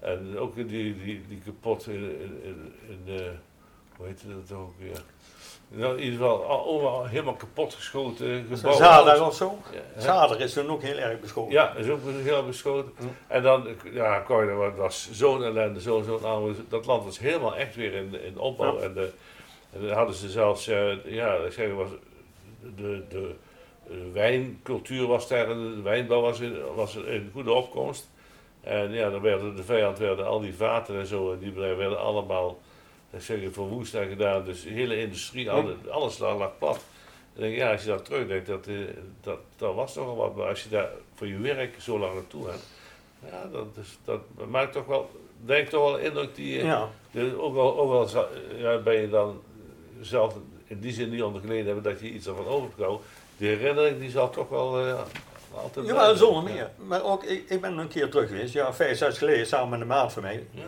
En 0.00 0.38
ook 0.38 0.54
die, 0.54 0.66
die, 0.66 1.20
die 1.28 1.42
kapot 1.44 1.86
in, 1.86 2.20
in, 2.44 2.72
in, 2.88 3.14
eh, 3.16 3.22
hoe 3.96 4.06
heette 4.06 4.24
dat 4.28 4.58
ook 4.58 4.72
weer? 4.78 5.02
Nou, 5.68 5.96
in 5.96 6.02
ieder 6.02 6.18
geval 6.18 6.44
al- 6.44 6.66
overal 6.66 7.06
helemaal 7.06 7.34
kapot 7.34 7.74
geschoten 7.74 8.46
gebouwen. 8.50 8.88
Alles. 8.88 9.20
of 9.20 9.34
zo. 9.34 9.58
Ja, 9.98 10.36
is 10.36 10.52
toen 10.52 10.70
ook 10.70 10.82
heel 10.82 10.96
erg 10.96 11.20
beschoten. 11.20 11.52
Ja, 11.52 11.74
is 11.74 11.88
ook 11.88 12.00
heel 12.04 12.46
beschoten. 12.46 12.92
Hm. 12.98 13.04
En 13.26 13.42
dan, 13.42 13.68
ja, 13.92 14.18
kon 14.18 14.44
je, 14.44 14.50
het 14.50 14.76
was 14.76 15.08
zo'n 15.12 15.44
ellende, 15.44 15.80
zo'n 15.80 16.24
arme, 16.24 16.54
dat 16.68 16.86
land 16.86 17.04
was 17.04 17.18
helemaal 17.18 17.56
echt 17.56 17.74
weer 17.76 17.92
in, 17.92 18.22
in 18.22 18.38
opbouw. 18.38 18.78
Ja. 18.78 18.84
En, 18.84 18.94
de, 18.94 19.10
en 19.72 19.80
dan 19.86 19.96
hadden 19.96 20.14
ze 20.14 20.30
zelfs, 20.30 20.64
ja, 21.04 21.34
ik 21.34 21.52
zeg, 21.52 21.72
was 21.72 21.90
de, 22.76 23.02
de, 23.08 23.34
eh, 23.90 23.96
wijncultuur 24.12 25.06
was 25.06 25.28
daar, 25.28 25.46
de 25.46 25.80
wijnbouw 25.82 26.20
was 26.20 26.40
in, 26.40 26.56
was 26.74 26.96
in 26.96 27.30
goede 27.32 27.52
opkomst. 27.52 28.10
En 28.60 28.92
ja, 28.92 29.10
dan 29.10 29.20
werden 29.20 29.56
de 29.56 29.62
vijand, 29.64 29.98
werden 29.98 30.26
al 30.26 30.40
die 30.40 30.54
vaten 30.54 30.98
en 30.98 31.06
zo, 31.06 31.32
en 31.32 31.38
die 31.38 31.52
werden 31.52 31.98
allemaal, 32.00 32.60
ik 33.10 33.20
zeg, 33.20 33.38
verwoest 33.52 33.94
en 33.94 34.08
gedaan. 34.08 34.44
Dus 34.44 34.62
de 34.62 34.70
hele 34.70 35.00
industrie, 35.00 35.50
alle- 35.50 35.76
alles 35.90 36.18
lag, 36.18 36.38
lag 36.38 36.58
plat. 36.58 36.84
En 37.34 37.40
denk, 37.40 37.52
ik, 37.52 37.58
ja, 37.58 37.72
als 37.72 37.82
je 37.82 37.88
daar 37.88 38.02
terugdenkt, 38.02 38.46
dat, 38.46 38.66
eh, 38.66 38.74
dat, 39.20 39.38
dat 39.56 39.74
was 39.74 39.92
toch 39.92 40.04
wel 40.04 40.16
wat. 40.16 40.36
Maar 40.36 40.46
als 40.48 40.62
je 40.62 40.68
daar 40.68 40.90
voor 41.14 41.26
je 41.26 41.38
werk 41.38 41.80
zo 41.80 41.98
lang 41.98 42.14
naartoe 42.14 42.46
hebt, 42.48 42.66
ja, 43.30 43.46
dat, 43.52 43.66
is, 43.80 43.98
dat 44.04 44.20
maakt 44.48 44.72
toch 44.72 44.86
wel 44.86 45.10
denk 45.44 45.68
toch 45.68 45.80
wel 45.90 45.98
indruk 45.98 46.34
die 46.34 46.64
Ja. 46.64 46.88
ook 47.36 47.56
al, 47.56 47.78
ook 47.78 47.92
al 48.12 48.26
ja, 48.56 48.78
ben 48.78 49.00
je 49.00 49.08
dan 49.08 49.40
zelf 50.00 50.36
in 50.70 50.80
die 50.80 50.92
zin 50.92 51.10
niet 51.10 51.22
onder 51.22 51.40
geleden 51.40 51.66
hebben 51.66 51.82
dat 51.82 52.00
je 52.00 52.10
iets 52.10 52.26
ervan 52.26 52.46
over 52.46 52.62
hebt 52.62 52.74
gehouden. 52.74 53.06
De 53.36 53.46
herinnering 53.46 53.98
die 53.98 54.10
zal 54.10 54.30
toch 54.30 54.48
wel 54.48 54.86
eh, 54.86 55.00
altijd 55.54 55.86
Jawel, 55.86 55.94
blijven. 55.94 56.18
zonder 56.18 56.42
meer. 56.52 56.70
Maar 56.76 57.02
ook, 57.04 57.24
ik, 57.24 57.48
ik 57.48 57.60
ben 57.60 57.78
een 57.78 57.88
keer 57.88 58.10
terug 58.10 58.28
geweest, 58.28 58.52
ja, 58.52 58.74
vijf, 58.74 58.98
zes 58.98 59.18
geleden, 59.18 59.46
samen 59.46 59.68
met 59.68 59.80
een 59.80 59.86
maat 59.86 60.12
van 60.12 60.22
mij. 60.22 60.46
Ja. 60.50 60.62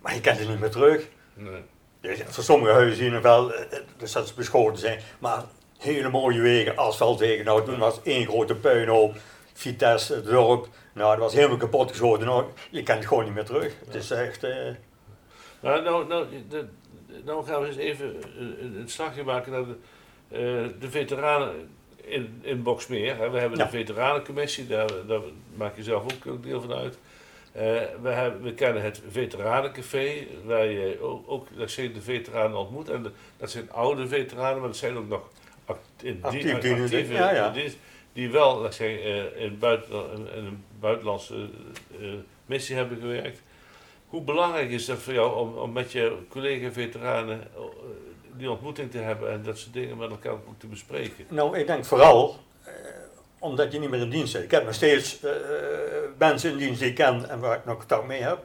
Maar 0.00 0.14
je 0.14 0.20
kent 0.20 0.38
het 0.38 0.48
niet 0.48 0.60
meer 0.60 0.70
terug. 0.70 1.06
Nee. 1.34 1.62
Dus 2.00 2.18
voor 2.26 2.44
sommige 2.44 2.72
huizen 2.72 3.02
hier 3.02 3.12
nog 3.12 3.22
wel, 3.22 3.52
eh, 3.54 3.78
eh, 3.78 3.82
dus 3.96 4.12
dat 4.12 4.28
ze 4.28 4.34
beschoten 4.34 4.78
zijn. 4.78 5.00
Maar 5.18 5.44
hele 5.78 6.08
mooie 6.08 6.40
wegen, 6.40 6.76
asfaltwegen. 6.76 7.44
Nou, 7.44 7.64
toen 7.64 7.78
was 7.78 8.00
één 8.02 8.26
grote 8.26 8.54
puinhoop. 8.54 9.16
Vitesse, 9.52 10.14
het 10.14 10.24
dorp. 10.24 10.68
Nou, 10.94 11.10
dat 11.10 11.18
was 11.18 11.32
helemaal 11.32 11.56
kapot 11.56 11.90
geschoten. 11.90 12.26
Nou, 12.26 12.44
je 12.70 12.82
kent 12.82 12.98
het 12.98 13.08
gewoon 13.08 13.24
niet 13.24 13.34
meer 13.34 13.44
terug. 13.44 13.74
Het 13.86 13.94
is 13.94 14.10
echt... 14.10 14.46
Nou, 15.60 15.82
nou, 16.08 16.26
de, 16.48 16.64
nou 17.24 17.44
gaan 17.46 17.60
we 17.60 17.66
eens 17.66 17.76
even 17.76 18.16
een, 18.38 18.76
een- 18.76 18.88
slagje 18.88 19.22
maken 19.24 19.52
naar 19.52 19.64
de, 19.64 19.74
eh, 20.28 20.80
de 20.80 20.90
veteranen 20.90 21.70
in, 22.04 22.38
in 22.42 22.62
Boksmeer. 22.62 23.16
Hè. 23.16 23.30
We 23.30 23.38
hebben 23.38 23.58
Ja. 23.58 23.64
de 23.64 23.70
veteranencommissie, 23.70 24.66
daar, 24.66 24.88
daar 25.06 25.20
maak 25.54 25.76
je 25.76 25.82
zelf 25.82 26.02
ook 26.02 26.32
ook 26.32 26.42
deel 26.42 26.60
van 26.60 26.72
uit. 26.72 26.98
Eh, 27.52 27.62
we, 28.02 28.08
hebben, 28.08 28.42
we 28.42 28.54
kennen 28.54 28.82
het 28.82 29.02
veteranencafé, 29.10 30.26
waar 30.44 30.66
je 30.66 31.00
ook, 31.00 31.24
ook 31.30 31.46
dat 31.56 31.70
zijn 31.70 31.92
de 31.92 32.00
veteranen 32.02 32.58
ontmoet. 32.58 32.88
En 32.90 33.02
de- 33.02 33.10
dat 33.36 33.50
zijn 33.50 33.72
oude 33.72 34.08
veteranen, 34.08 34.58
maar 34.58 34.68
dat 34.68 34.76
zijn 34.76 34.96
ook 34.96 35.08
nog 35.08 35.28
act, 35.64 35.80
in 36.02 36.18
Actief 36.20 36.42
die, 36.42 36.54
actieve 36.54 37.12
ja, 37.12 37.34
ja. 37.34 37.54
die 38.12 38.30
wel 38.30 38.68
eh, 38.78 39.42
in, 39.42 39.58
buiten, 39.58 39.94
in 40.34 40.44
een 40.44 40.64
buitenlandse 40.80 41.48
missie 42.46 42.76
hebben 42.76 42.98
gewerkt. 43.00 43.42
Hoe 44.08 44.22
belangrijk 44.22 44.70
is 44.70 44.86
dat 44.86 44.98
voor 44.98 45.12
jou 45.12 45.36
om, 45.36 45.56
om 45.56 45.72
met 45.72 45.92
je 45.92 46.18
collega-veteranen 46.28 47.40
eh, 47.40 47.60
die 48.36 48.50
ontmoeting 48.50 48.90
te 48.90 48.98
hebben 48.98 49.32
en 49.32 49.42
dat 49.42 49.58
soort 49.58 49.72
dingen 49.72 49.96
met 49.96 50.10
elkaar 50.10 50.32
ook 50.32 50.58
te 50.58 50.66
bespreken? 50.66 51.24
Nou, 51.28 51.58
ik 51.58 51.66
denk 51.66 51.84
vooral 51.84 52.36
eh, 52.64 52.72
omdat 53.38 53.72
je 53.72 53.78
niet 53.78 53.90
meer 53.90 54.00
in 54.00 54.10
dienst 54.10 54.32
zit. 54.32 54.42
Ik 54.42 54.50
heb 54.50 54.64
nog 54.64 54.74
steeds 54.74 55.22
eh, 55.22 55.30
mensen 56.18 56.50
in 56.50 56.56
dienst 56.56 56.80
die 56.80 56.88
ik 56.88 56.94
ken 56.94 57.28
en 57.28 57.40
waar 57.40 57.56
ik 57.56 57.64
nog 57.64 57.76
contact 57.76 58.06
mee 58.06 58.22
heb. 58.22 58.38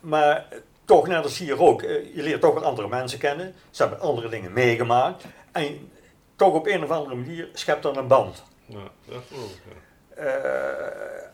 Maar 0.00 0.46
toch, 0.84 1.06
net 1.06 1.22
als 1.22 1.38
hier 1.38 1.60
ook, 1.60 1.80
je 1.80 2.22
leert 2.22 2.40
toch 2.40 2.54
wel 2.54 2.64
andere 2.64 2.88
mensen 2.88 3.18
kennen. 3.18 3.54
Ze 3.70 3.82
hebben 3.82 4.00
andere 4.00 4.28
dingen 4.28 4.52
meegemaakt. 4.52 5.24
En 5.52 5.90
toch 6.36 6.54
op 6.54 6.66
een 6.66 6.82
of 6.82 6.90
andere 6.90 7.14
manier 7.14 7.48
schept 7.52 7.82
dan 7.82 7.96
een 7.96 8.06
band. 8.06 8.42
Ja, 8.66 8.90
dat 9.08 9.22
geloof 9.28 9.50
ik. 9.50 9.62
ja. 9.68 9.91
Eh, 10.16 10.24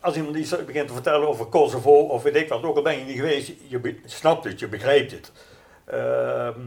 als 0.01 0.15
iemand 0.15 0.35
iets 0.35 0.65
begint 0.65 0.87
te 0.87 0.93
vertellen 0.93 1.27
over 1.27 1.45
Kosovo 1.45 1.91
of 1.91 2.23
weet 2.23 2.35
ik 2.35 2.49
wat, 2.49 2.63
ook 2.63 2.75
al 2.75 2.81
ben 2.81 2.97
je 2.99 3.05
niet 3.05 3.15
geweest, 3.15 3.51
je 3.67 3.99
snapt 4.05 4.43
het, 4.43 4.59
je 4.59 4.67
begrijpt 4.67 5.11
het. 5.11 5.31
Ehm, 5.85 6.59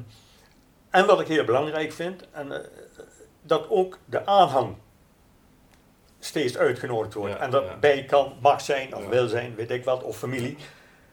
en 0.90 1.06
wat 1.06 1.20
ik 1.20 1.26
heel 1.26 1.44
belangrijk 1.44 1.92
vind, 1.92 2.24
en, 2.30 2.52
eh, 2.52 2.58
dat 3.42 3.70
ook 3.70 3.98
de 4.04 4.26
aanhang 4.26 4.76
steeds 6.18 6.58
uitgenodigd 6.58 7.14
wordt. 7.14 7.32
Ja, 7.34 7.40
en 7.40 7.50
dat 7.50 7.64
ja. 7.64 7.76
bij 7.76 8.04
kan, 8.04 8.32
mag 8.40 8.60
zijn 8.60 8.94
of 8.94 9.02
Ja. 9.02 9.08
wil 9.08 9.28
zijn, 9.28 9.54
weet 9.54 9.70
ik 9.70 9.84
wat, 9.84 10.02
of 10.02 10.16
familie. 10.16 10.56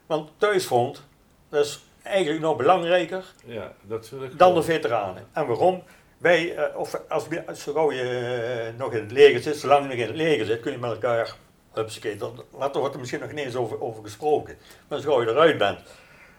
Want 0.06 0.30
thuisfront, 0.38 1.04
dat 1.50 1.66
is 1.66 1.84
eigenlijk 2.04 2.42
nog 2.42 2.58
belangrijker 2.58 3.34
Ja, 3.46 3.74
dat 3.82 4.12
dan 4.38 4.54
de 4.54 4.64
veteranen. 4.64 5.28
En 5.34 5.48
waarom? 5.48 5.84
Wij, 6.20 6.56
eh, 6.56 6.78
of 6.78 7.02
als, 7.10 7.26
als 7.48 7.64
zodra 7.64 7.94
je 7.94 8.02
eh, 8.74 8.80
nog 8.80 8.94
in 8.94 9.02
het 9.02 9.12
leger 9.12 9.42
zit, 9.42 9.58
zolang 9.58 9.82
je 9.82 9.88
nog 9.88 9.98
in 9.98 10.08
het 10.08 10.16
leger 10.16 10.46
zit, 10.46 10.60
kun 10.60 10.72
je 10.72 10.78
met 10.78 10.92
elkaar, 10.92 11.36
hupsakee, 11.74 12.16
dan 12.16 12.44
later 12.58 12.80
wordt 12.80 12.94
er 12.94 13.00
misschien 13.00 13.22
nog 13.22 13.32
niet 13.32 13.46
eens 13.46 13.56
over, 13.56 13.82
over 13.82 14.04
gesproken. 14.04 14.58
Maar 14.88 15.00
zodra 15.00 15.22
je 15.22 15.30
eruit 15.30 15.58
bent, 15.58 15.80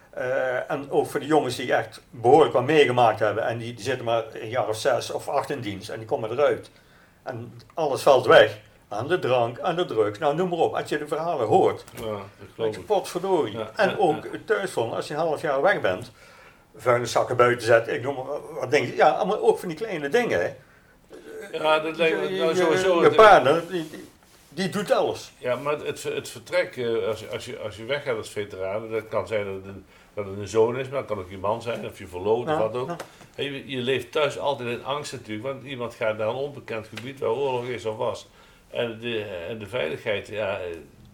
eh, 0.09 0.71
en 0.71 0.91
ook 0.91 1.07
voor 1.07 1.19
de 1.19 1.25
jongens 1.25 1.55
die 1.55 1.73
echt 1.73 2.01
behoorlijk 2.09 2.53
wat 2.53 2.63
meegemaakt 2.65 3.19
hebben, 3.19 3.45
en 3.45 3.57
die, 3.57 3.73
die 3.73 3.83
zitten 3.83 4.05
maar 4.05 4.23
een 4.33 4.49
jaar 4.49 4.67
of 4.67 4.77
zes 4.77 5.11
of 5.11 5.27
acht 5.27 5.49
in 5.49 5.61
dienst, 5.61 5.89
en 5.89 5.97
die 5.97 6.07
komen 6.07 6.31
eruit. 6.31 6.71
En 7.23 7.53
alles 7.73 8.01
valt 8.01 8.25
weg. 8.25 8.57
Aan 8.87 9.07
de 9.07 9.19
drank, 9.19 9.59
aan 9.59 9.75
de 9.75 9.85
drugs, 9.85 10.19
nou 10.19 10.35
noem 10.35 10.49
maar 10.49 10.59
op. 10.59 10.75
Als 10.75 10.89
je 10.89 10.97
de 10.97 11.07
verhalen 11.07 11.47
hoort, 11.47 11.83
Ja, 11.95 12.01
dat 12.01 12.09
dan 12.09 12.27
geloof 12.55 12.77
ik. 12.77 12.85
potverdorie. 12.85 13.57
Ja, 13.57 13.71
en 13.75 13.89
ja, 13.89 13.95
ook 13.97 14.23
ja. 14.23 14.29
thuisvond, 14.45 14.93
als 14.93 15.07
je 15.07 15.13
een 15.13 15.19
half 15.19 15.41
jaar 15.41 15.61
weg 15.61 15.81
bent, 15.81 16.11
vuilniszakken 16.75 17.35
buiten 17.35 17.67
zetten, 17.67 17.93
ik 17.93 18.01
noem 18.01 18.15
maar 18.15 18.53
wat 18.59 18.71
denk 18.71 18.87
je, 18.87 18.95
ja, 18.95 19.23
maar 19.23 19.39
ook 19.39 19.59
van 19.59 19.67
die 19.67 19.77
kleine 19.77 20.09
dingen. 20.09 20.41
Hè. 20.41 20.53
Ja, 21.51 21.79
dat 21.79 21.97
lijkt 21.97 22.21
me 22.21 22.29
nou 22.29 22.55
sowieso. 22.55 23.03
Je 23.03 23.11
partner, 23.11 23.63
die, 23.69 23.89
die, 24.49 24.69
doet 24.69 24.91
alles. 24.91 25.31
Ja, 25.37 25.55
maar 25.55 25.77
het, 25.79 26.03
het 26.03 26.29
vertrek, 26.29 26.77
eh, 26.77 27.07
als 27.07 27.19
je, 27.19 27.29
als, 27.29 27.45
je, 27.45 27.59
als 27.59 27.77
je 27.77 27.85
weggaat 27.85 28.17
als 28.17 28.29
veteraan, 28.29 28.89
dat 28.89 29.07
kan 29.07 29.27
zijn 29.27 29.45
dat 29.45 29.55
het, 29.55 29.65
een, 29.65 29.85
dat 30.13 30.25
het 30.25 30.37
een 30.37 30.47
zoon 30.47 30.77
is, 30.77 30.89
maar 30.89 30.99
dat 30.99 31.07
kan 31.07 31.19
ook 31.19 31.29
je 31.29 31.37
man 31.37 31.61
zijn, 31.61 31.85
of 31.85 31.97
je 31.97 32.07
verloofd 32.07 32.49
of 32.49 32.57
wat 32.57 32.75
ook. 32.75 32.87
ja. 32.87 33.43
Je, 33.43 33.69
je 33.69 33.81
leeft 33.81 34.11
thuis 34.11 34.39
altijd 34.39 34.69
in 34.69 34.85
angst 34.85 35.11
natuurlijk, 35.11 35.47
want 35.47 35.63
iemand 35.63 35.93
gaat 35.93 36.17
naar 36.17 36.27
een 36.27 36.35
onbekend 36.35 36.87
gebied 36.87 37.19
waar 37.19 37.29
oorlog 37.29 37.65
is 37.65 37.85
of 37.85 37.97
was. 37.97 38.27
En 38.69 38.99
de, 38.99 39.23
en 39.23 39.59
de 39.59 39.67
veiligheid, 39.67 40.27
ja, 40.27 40.59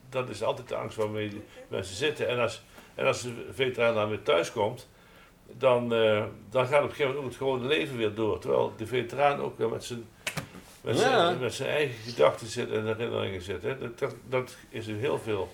dat 0.09 0.29
is 0.29 0.43
altijd 0.43 0.67
de 0.67 0.75
angst 0.75 0.97
waarmee 0.97 1.41
mensen 1.67 1.95
zitten. 1.95 2.27
En 2.27 2.39
als, 2.39 2.63
en 2.95 3.05
als 3.05 3.21
de 3.21 3.45
veteraan 3.53 3.93
dan 3.93 4.09
weer 4.09 4.21
thuis 4.23 4.51
komt, 4.51 4.87
dan, 5.51 5.93
eh, 5.93 6.23
dan 6.49 6.67
gaat 6.67 6.83
op 6.83 6.89
een 6.89 6.95
gegeven 6.95 7.05
moment 7.05 7.17
ook 7.17 7.25
het 7.29 7.35
gewone 7.37 7.67
leven 7.67 7.97
weer 7.97 8.13
door. 8.15 8.39
Terwijl 8.39 8.73
de 8.77 8.87
veteraan 8.87 9.39
ook 9.39 9.57
weer 9.57 9.69
met 9.69 9.83
zijn, 9.83 10.05
met 10.81 10.95
Ja. 10.95 11.01
zijn, 11.01 11.39
met 11.39 11.53
zijn 11.53 11.69
eigen 11.69 11.95
gedachten 11.95 12.47
zit 12.47 12.71
en 12.71 12.85
herinneringen 12.85 13.41
zit. 13.41 13.63
Hè. 13.63 13.77
Dat, 13.77 13.99
dat, 13.99 14.15
dat 14.29 14.55
is 14.69 14.87
in 14.87 14.95
heel 14.95 15.19
veel 15.19 15.49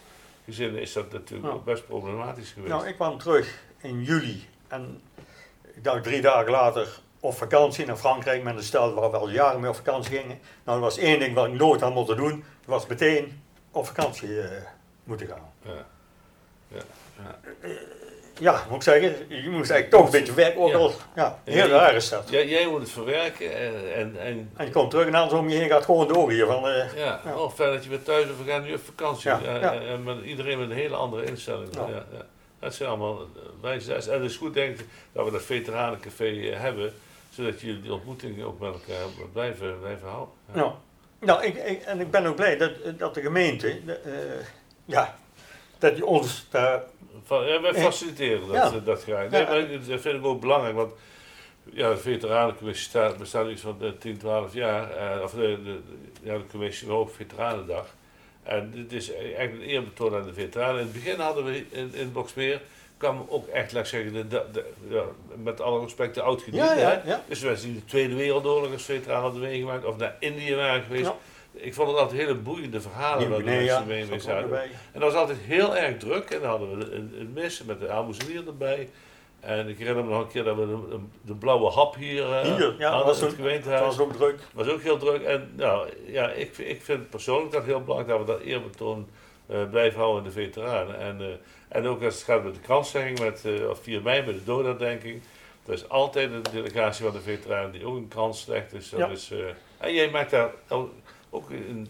gezinnen 0.45 0.81
is 0.81 0.93
dat 0.93 1.11
natuurlijk 1.11 1.53
ook 1.53 1.65
best 1.65 1.87
problematisch 1.87 2.51
geweest. 2.51 2.73
Nou, 2.73 2.87
ik 2.87 2.95
kwam 2.95 3.17
terug 3.17 3.63
in 3.81 4.03
juli 4.03 4.47
en 4.67 5.01
ik 5.73 5.83
dacht 5.83 6.03
drie 6.03 6.21
dagen 6.21 6.51
later 6.51 6.99
op 7.19 7.33
vakantie 7.33 7.85
naar 7.85 7.95
Frankrijk 7.97 8.43
met 8.43 8.55
een 8.55 8.63
stel 8.63 8.93
waar 8.93 9.11
we 9.11 9.17
al 9.17 9.29
jaren 9.29 9.59
mee 9.59 9.69
op 9.69 9.75
vakantie 9.75 10.17
gingen. 10.19 10.39
Nou, 10.63 10.77
er 10.77 10.83
was 10.83 10.97
één 10.97 11.19
ding 11.19 11.33
wat 11.35 11.47
ik 11.47 11.53
nooit 11.53 11.81
had 11.81 11.93
moeten 11.93 12.17
doen, 12.17 12.29
dat 12.39 12.65
was 12.65 12.87
meteen 12.87 13.41
op 13.71 13.85
vakantie 13.85 14.41
eh, 14.41 14.61
moeten 15.03 15.27
gaan. 15.27 15.51
ja. 15.65 15.85
Ja. 16.67 16.81
Ja. 17.23 17.39
Ja, 18.39 18.63
moet 18.67 18.75
ik 18.75 18.83
zeggen, 18.83 19.15
je 19.27 19.49
moest 19.49 19.69
eigenlijk 19.71 19.89
toch 19.89 20.05
een 20.05 20.19
beetje 20.19 20.33
werken, 20.33 20.61
ook 20.61 20.69
Ja. 20.69 20.75
al, 20.77 20.93
ja, 21.15 21.39
heel 21.43 21.67
raar 21.67 21.95
is 21.95 22.09
dat. 22.09 22.29
Jij, 22.29 22.47
jij 22.47 22.67
moet 22.67 22.79
het 22.81 22.89
verwerken 22.91 23.57
en, 23.57 23.73
en, 23.95 24.15
en 24.19 24.49
En 24.57 24.65
je 24.65 24.71
komt 24.71 24.89
terug 24.89 25.07
en 25.07 25.15
alles 25.15 25.33
om 25.33 25.49
je 25.49 25.57
heen 25.57 25.69
gaat 25.69 25.85
gewoon 25.85 26.07
door 26.07 26.31
hier 26.31 26.45
van, 26.45 26.67
eh, 26.67 26.95
ja, 26.97 27.21
Ja. 27.25 27.35
oh, 27.37 27.51
fijn 27.51 27.71
dat 27.73 27.83
je 27.83 27.89
weer 27.89 28.03
thuis 28.03 28.25
bent, 28.25 28.37
we 28.45 28.51
gaan 28.51 28.63
nu 28.63 28.73
op 28.73 28.83
vakantie. 28.85 29.29
Ja, 29.29 29.39
Ja, 29.43 29.55
ja. 29.55 29.73
En, 29.73 29.87
en 29.87 30.03
met 30.03 30.23
iedereen 30.23 30.59
met 30.59 30.69
een 30.69 30.75
hele 30.75 30.95
andere 30.95 31.23
instelling. 31.25 31.69
Ja. 31.75 32.05
Dat 32.59 32.73
zijn 32.75 32.89
allemaal 32.89 33.19
eh, 33.19 33.25
wijze. 33.61 33.93
En 33.93 34.21
het 34.21 34.29
is 34.31 34.37
goed 34.37 34.53
denk 34.53 34.79
ik 34.79 34.85
dat 35.11 35.25
we 35.25 35.31
dat 35.31 35.41
veteranencafé 35.43 36.25
eh, 36.25 36.59
hebben, 36.59 36.93
zodat 37.29 37.61
jullie 37.61 37.81
die 37.81 37.93
ontmoeting 37.93 38.43
ook 38.43 38.59
met 38.59 38.73
elkaar 38.73 39.05
blijven, 39.33 39.79
blijven 39.79 40.07
houden. 40.07 40.33
Ja. 40.53 40.59
Nou, 40.59 40.71
nou 41.19 41.43
ik, 41.43 41.55
ik- 41.55 41.81
en 41.83 41.99
ik 41.99 42.11
ben 42.11 42.25
ook 42.25 42.35
blij 42.35 42.57
dat, 42.57 42.71
dat 42.97 43.13
de 43.13 43.21
gemeente, 43.21 43.79
de, 43.85 43.93
eh, 43.93 44.11
ja, 44.85 45.15
dat 45.83 45.95
die 45.95 46.05
ons 46.05 46.45
daar, 46.49 46.83
Van, 47.25 47.45
ja, 47.45 47.61
wij 47.61 47.71
Nee. 47.71 47.81
faciliteren 47.81 48.47
dat, 48.47 48.55
Ja. 48.55 48.63
eh, 48.77 48.85
dat 48.85 49.03
graag. 49.03 49.29
Nee, 49.29 49.41
Ja. 49.41 49.49
maar 49.49 49.67
dat 49.87 50.01
vind 50.01 50.15
ik 50.15 50.25
ook 50.25 50.41
belangrijk, 50.41 50.75
want 50.75 50.93
ja, 51.73 51.89
de 51.89 51.97
veteranencommissie 51.97 52.89
staat, 52.89 53.17
bestaat 53.17 53.49
iets 53.49 53.61
van 53.61 53.77
eh, 53.81 53.89
10, 53.99 54.17
12 54.17 54.53
jaar. 54.53 54.91
eh, 54.91 55.23
of 55.23 55.31
de, 55.31 55.79
ja, 56.23 56.37
de 56.37 56.43
commissie 56.51 56.89
ook 56.91 57.11
Veteranendag. 57.15 57.85
En 58.43 58.71
dit 58.75 58.93
is 58.93 59.13
eigenlijk 59.13 59.53
een 59.53 59.61
eerbetoon 59.69 60.15
aan 60.15 60.23
de 60.25 60.33
veteranen. 60.33 60.79
In 60.79 60.83
het 60.85 60.93
begin 60.93 61.19
hadden 61.19 61.43
we 61.45 61.65
in, 61.69 61.91
in 61.93 62.11
Boksmeer, 62.11 62.61
kwam 62.97 63.25
ook 63.29 63.47
echt, 63.47 63.73
laat 63.73 63.83
ik 63.83 63.89
zeggen, 63.89 64.13
de, 64.13 64.27
de, 64.27 64.43
de- 64.51 64.65
ja, 64.89 65.03
met 65.43 65.61
alle 65.61 65.79
respect 65.81 66.15
de 66.15 66.21
oud 66.21 66.43
ja, 66.51 66.73
ja, 66.73 67.01
ja. 67.05 67.23
Dus 67.27 67.39
mensen 67.41 67.67
die 67.71 67.79
de 67.79 67.85
Tweede 67.85 68.15
Wereldoorlog 68.15 68.71
als 68.71 68.83
veteraan 68.83 69.21
hadden 69.21 69.41
meegemaakt, 69.41 69.85
of 69.85 69.97
naar 69.97 70.15
Indië 70.19 70.55
waren 70.55 70.83
geweest. 70.83 71.11
Ik 71.53 71.73
vond 71.73 71.87
het 71.89 71.97
altijd 71.97 72.19
hele 72.19 72.35
boeiende 72.35 72.81
verhalen 72.81 73.29
waar 73.29 73.37
de 73.37 73.43
mensen 73.43 73.87
mee, 73.87 74.05
mee 74.05 74.19
zaten. 74.19 74.61
En 74.61 74.99
dat 74.99 75.01
was 75.01 75.13
altijd 75.13 75.37
heel 75.37 75.77
erg 75.77 75.97
druk. 75.97 76.29
En 76.29 76.39
dan 76.39 76.49
hadden 76.49 76.77
we 76.77 76.91
een, 76.91 77.13
een 77.19 77.31
mis 77.33 77.63
met 77.63 77.79
de 77.79 77.89
aalmoezenier 77.89 78.47
erbij. 78.47 78.89
En 79.39 79.67
ik 79.69 79.77
herinner 79.77 80.03
me 80.03 80.09
nog 80.09 80.21
een 80.21 80.27
keer 80.27 80.43
dat 80.43 80.55
we 80.55 80.77
de, 81.21 81.33
blauwe 81.33 81.69
hap 81.69 81.95
hier, 81.95 82.31
eh, 82.33 82.55
Hier, 82.55 82.75
ja, 82.77 82.89
hadden 82.89 83.07
was 83.07 83.19
in 83.19 83.25
het 83.25 83.35
gemeentehuis. 83.35 83.85
Het 83.85 83.95
was 83.97 84.07
ook 84.07 84.13
druk. 84.13 84.39
was 84.53 84.67
ook 84.67 84.81
heel 84.81 84.97
druk. 84.97 85.21
En 85.23 85.51
nou, 85.55 85.89
ja, 86.05 86.29
ik, 86.31 86.57
ik 86.57 86.81
vind 86.81 87.09
persoonlijk 87.09 87.51
dat 87.51 87.63
heel 87.63 87.81
belangrijk 87.83 88.17
dat 88.17 88.27
we 88.27 88.33
dat 88.33 88.41
eerbetoon 88.41 89.07
eh 89.47 89.69
blijven 89.69 89.99
houden 89.99 90.23
in 90.23 90.29
de 90.29 90.35
veteranen. 90.35 90.99
En, 90.99 91.21
eh, 91.21 91.27
en 91.67 91.85
ook 91.87 92.03
als 92.03 92.13
het 92.15 92.23
gaat 92.23 92.43
met 92.43 92.53
de 92.53 92.59
kranslegging, 92.59 93.19
met, 93.19 93.45
of 93.69 93.79
4 93.81 94.01
mei 94.01 94.25
met 94.25 94.35
de 94.35 94.43
doordadenking. 94.43 95.21
Er 95.65 95.73
is 95.73 95.89
altijd 95.89 96.31
een 96.31 96.43
delegatie 96.51 97.05
van 97.05 97.13
de 97.13 97.21
veteranen 97.21 97.71
die 97.71 97.85
ook 97.85 97.95
een 97.95 98.07
krans 98.07 98.45
legt. 98.45 98.71
Dus 98.71 98.89
dat 98.89 98.99
Ja. 98.99 99.07
is, 99.07 99.31
en 99.77 99.93
jij 99.93 100.09
maakt 100.09 100.31
daar 100.31 100.51
ook 101.33 101.49
een 101.49 101.87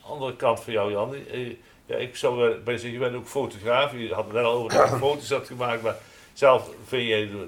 andere 0.00 0.36
kant 0.36 0.60
van 0.60 0.72
jou, 0.72 0.90
Jan. 0.92 1.14
Eh, 1.14 1.56
Ja, 1.86 1.96
ik 1.96 2.16
zou 2.16 2.54
bij 2.54 2.74
zeggen, 2.78 2.92
je 2.92 2.98
bent 2.98 3.14
ook 3.16 3.26
fotograaf. 3.26 3.92
Je 3.92 4.14
had 4.14 4.24
het 4.24 4.32
net 4.32 4.44
al 4.44 4.52
over 4.58 4.78
dat 4.78 4.88
je 4.90 4.96
foto's 4.96 5.30
had 5.30 5.46
gemaakt. 5.46 5.82
Maar 5.82 5.96
zelf 6.32 6.70
vind 6.86 7.08
je, 7.08 7.46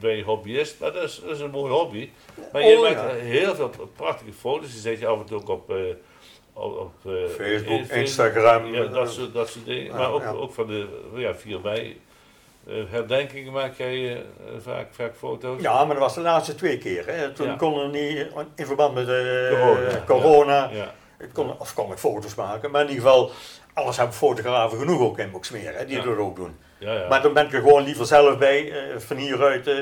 ben 0.00 0.16
je 0.16 0.22
hobbyist. 0.22 0.80
Maar 0.80 0.92
dat 0.92 1.02
is, 1.02 1.20
dat 1.26 1.30
is 1.36 1.40
een 1.40 1.50
mooi 1.50 1.72
hobby. 1.72 2.08
Maar 2.52 2.62
je 2.66 2.76
Oh, 2.76 2.82
maakt 2.82 2.94
ja. 2.94 3.08
heel 3.14 3.54
veel 3.54 3.70
prachtige 3.96 4.32
foto's. 4.32 4.70
Die 4.70 4.80
zet 4.80 4.98
je 4.98 5.06
af 5.06 5.18
en 5.20 5.26
toe 5.26 5.38
ook 5.38 5.48
op, 5.48 5.70
eh, 5.70 5.76
op, 6.52 6.78
op 6.78 7.12
eh, 7.12 7.28
Facebook, 7.36 7.80
eh, 7.88 8.00
Instagram. 8.00 8.74
Ja, 8.74 8.84
dat 8.86 9.12
soort, 9.12 9.32
dat 9.34 9.48
soort 9.48 9.64
dingen. 9.64 9.96
Maar 9.96 10.12
ook, 10.12 10.24
ook 10.24 10.52
van 10.52 10.66
de 10.66 10.86
ja, 11.14 11.34
4 11.34 11.60
mei 11.60 12.00
herdenkingen 12.90 13.52
maak 13.52 13.74
jij 13.74 14.12
eh, 14.16 14.22
vaak, 14.60 14.86
vaak 14.90 15.16
foto's. 15.16 15.60
Ja, 15.62 15.84
maar 15.84 15.94
dat 15.94 16.04
was 16.04 16.14
de 16.14 16.20
laatste 16.20 16.54
twee 16.54 16.78
keer. 16.78 17.06
Hè. 17.06 17.32
Toen 17.32 17.46
Ja. 17.46 17.54
konden 17.56 17.90
we 17.90 17.98
niet, 17.98 18.26
in 18.56 18.66
verband 18.66 18.94
met 18.94 19.06
de 19.06 19.48
Corona, 19.60 20.04
corona, 20.06 20.70
Ja, 20.72 20.92
kon, 21.32 21.58
of 21.58 21.74
kon 21.74 21.92
ik 21.92 21.98
foto's 21.98 22.34
maken. 22.34 22.70
Maar 22.70 22.82
in 22.82 22.88
ieder 22.88 23.02
geval, 23.04 23.30
alles 23.74 23.96
hebben 23.96 24.14
fotografen 24.14 24.78
genoeg 24.78 25.00
ook 25.00 25.18
in 25.18 25.30
Boksmeer, 25.30 25.74
hè, 25.76 25.86
die 25.86 25.96
Ja. 25.96 26.04
dat 26.04 26.16
ook 26.16 26.36
doen. 26.36 26.56
ja, 26.78 26.92
ja. 26.94 27.08
Maar 27.08 27.22
dan 27.22 27.32
ben 27.32 27.46
ik 27.46 27.52
er 27.52 27.60
gewoon 27.60 27.82
liever 27.82 28.06
zelf 28.06 28.38
bij, 28.38 28.72
eh, 28.72 28.98
van 28.98 29.16
hieruit, 29.16 29.66
eh 29.66 29.76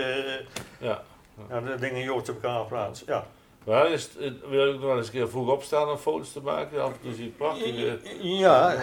ja. 0.79 1.03
naar 1.49 1.65
de 1.65 1.77
dingen 1.79 2.03
Joodse 2.03 2.33
begraafplaats. 2.33 3.03
Ja. 3.07 3.27
Maar 3.69 3.91
is, 3.91 4.03
het- 4.03 4.17
eh, 4.19 4.31
wil 4.51 4.65
je 4.67 4.73
ook 4.75 4.79
nog 4.81 4.89
wel 4.89 4.97
eens 4.97 5.07
een 5.07 5.13
keer 5.13 5.29
vroeg 5.29 5.49
opstaan 5.51 5.89
om 5.91 5.97
foto's 5.97 6.33
te 6.33 6.41
maken? 6.41 6.83
Af 6.83 6.91
en 6.93 7.01
toe 7.03 7.15
zie 7.15 7.29
prachtige 7.29 7.99
Ja, 8.23 8.75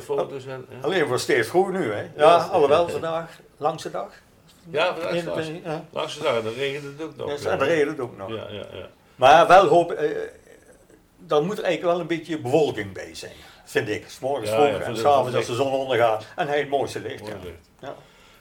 foto's. 0.00 0.46
En, 0.46 0.66
ja. 0.70 0.76
alleen 0.82 1.06
voor 1.06 1.18
steeds 1.18 1.48
vroeg 1.48 1.70
nu. 1.70 1.92
Hè. 1.92 2.00
Ja, 2.00 2.08
Ja. 2.16 2.36
alhoewel 2.36 2.88
vandaag, 2.88 3.40
langste 3.56 3.90
dag. 3.90 4.08
Ja, 4.70 4.86
vandaag 4.94 5.12
is 5.12 5.24
het 5.24 5.34
21, 5.36 5.72
ja. 5.72 5.84
Langs 5.90 6.14
de 6.16 6.22
dag, 6.22 6.36
en 6.36 6.44
dan 6.44 6.52
regent 6.52 6.84
het 6.84 7.02
ook 7.02 7.16
nog. 7.16 7.42
Ja. 7.42 7.50
en 7.50 7.58
de 7.58 7.64
reden 7.64 7.88
het 7.88 8.00
ook 8.00 8.16
nog. 8.16 8.28
Ja, 8.28 8.46
ja, 8.50 8.66
ja. 8.72 8.88
Maar 9.16 9.46
wel 9.46 9.66
hoop, 9.66 9.92
eh, 9.92 10.10
dan 11.18 11.44
moet 11.46 11.58
er 11.58 11.64
eigenlijk 11.64 11.92
wel 11.94 12.00
een 12.02 12.18
beetje 12.18 12.38
bewolking 12.38 12.92
bij 12.92 13.14
zijn, 13.14 13.32
vind 13.64 13.88
ik. 13.88 14.04
S 14.08 14.18
morgens 14.18 14.50
Ja, 14.50 14.56
vroeg 14.56 14.66
ja, 14.78 14.84
en 14.84 14.96
s'avonds 14.96 15.36
als 15.36 15.46
de 15.46 15.54
zon 15.54 15.72
ondergaat 15.72 16.24
en 16.36 16.46
hij 16.48 16.58
het 16.58 16.68
mooiste 16.68 17.00
licht. 17.00 17.20
Mooi 17.20 17.32
Ja. 17.32 17.38
licht. 17.44 17.68
Ja. 17.80 17.94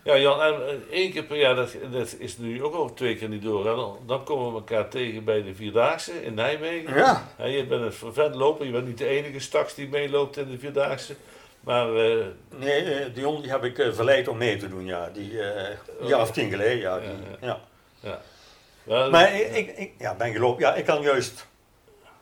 Ja, 0.05 0.17
Jan, 0.17 0.41
en 0.41 0.53
eh, 0.67 0.75
één 0.91 1.11
keer 1.11 1.23
per 1.23 1.37
jaar, 1.37 1.55
dat, 1.55 1.75
dat 1.91 2.15
is 2.19 2.37
nu 2.37 2.63
ook 2.63 2.73
al 2.73 2.93
twee 2.93 3.15
keer 3.15 3.29
niet 3.29 3.41
door. 3.41 3.63
Dan, 3.63 3.97
dan 4.05 4.23
komen 4.23 4.47
we 4.47 4.53
elkaar 4.53 4.89
tegen 4.89 5.23
bij 5.23 5.43
de 5.43 5.55
Vierdaagse 5.55 6.23
in 6.23 6.33
Nijmegen. 6.33 6.95
Ja. 6.95 7.27
Ja, 7.37 7.45
je 7.45 7.65
bent 7.65 7.81
een 7.81 7.93
vervent 7.93 8.35
loper, 8.35 8.65
je 8.65 8.71
bent 8.71 8.87
niet 8.87 8.97
de 8.97 9.07
enige 9.07 9.39
straks 9.39 9.73
die 9.73 9.89
meeloopt 9.89 10.37
in 10.37 10.51
de 10.51 10.57
Vierdaagse. 10.57 11.15
Maar 11.59 11.95
eh, 11.95 12.25
Nee, 12.55 12.93
eh, 12.93 13.13
Dion 13.13 13.41
die 13.41 13.51
heb 13.51 13.63
ik 13.63 13.75
verleid 13.93 14.27
om 14.27 14.37
mee 14.37 14.57
te 14.57 14.69
doen, 14.69 14.85
ja. 14.85 15.09
Die, 15.13 15.41
een 15.41 16.07
jaar 16.07 16.21
of 16.21 16.31
tien 16.31 16.49
geleden, 16.49 16.77
ja. 16.77 16.99
Die, 16.99 17.09
Ja, 17.41 17.59
ja. 17.99 19.09
Maar 19.09 19.33
ik, 19.33 19.55
ik, 19.55 19.77
ik 19.77 19.91
ja, 19.97 20.15
ben 20.15 20.33
gelopen. 20.33 20.61
Ja, 20.61 20.75
ik 20.75 20.85
kan 20.85 21.01
juist 21.01 21.47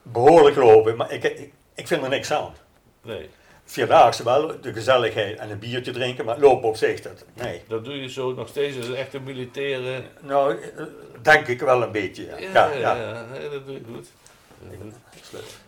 behoorlijk 0.02 0.56
lopen, 0.56 0.96
maar 0.96 1.12
ik, 1.12 1.24
ik, 1.24 1.52
ik 1.76 1.88
vind 1.88 2.04
er 2.04 2.10
niks 2.10 2.32
aan. 2.32 2.54
nee, 3.02 3.30
Vierdaagse 3.66 4.24
wel, 4.24 4.62
de 4.62 4.74
gezelligheid 4.74 5.38
en 5.38 5.50
een 5.50 5.60
biertje 5.60 5.92
drinken, 5.92 6.26
maar 6.26 6.40
lopen 6.40 6.70
op 6.70 6.76
zich, 6.76 7.02
dat, 7.02 7.26
nee. 7.34 7.62
dat 7.68 7.86
doe 7.86 8.02
je 8.02 8.10
zo 8.10 8.34
nog 8.34 8.48
steeds. 8.48 8.76
Dat 8.76 8.86
is 8.86 8.96
echt 8.96 9.14
een 9.14 9.24
militaire... 9.24 10.04
Nou, 10.22 10.62
eh, 10.62 10.84
denk 11.22 11.48
ik 11.48 11.60
wel 11.60 11.84
een 11.84 11.92
beetje, 11.92 12.26
ja. 12.26 12.38
Ja, 12.38 12.72
ja, 12.72 12.78
ja. 12.78 12.96
ja, 12.96 13.26
nee, 13.32 13.50
dat 13.50 13.66
doe 13.66 13.74
je 13.74 13.82
goed. 13.94 14.08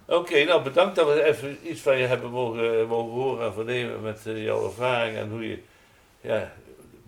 Oké, 0.05 0.43
nou 0.43 0.63
bedankt 0.63 0.95
dat 0.95 1.07
we 1.07 1.23
even 1.23 1.57
iets 1.63 1.81
van 1.81 1.97
je 1.97 2.05
hebben 2.05 2.29
mogen, 2.29 2.87
mogen 2.87 3.11
horen 3.11 3.45
en 3.45 3.53
vernemen 3.53 4.01
met 4.01 4.21
eh, 4.25 4.43
jouw 4.43 4.65
ervaring 4.65 5.17
en 5.17 5.29
hoe 5.29 5.49
je 5.49 5.59
ja, 6.21 6.51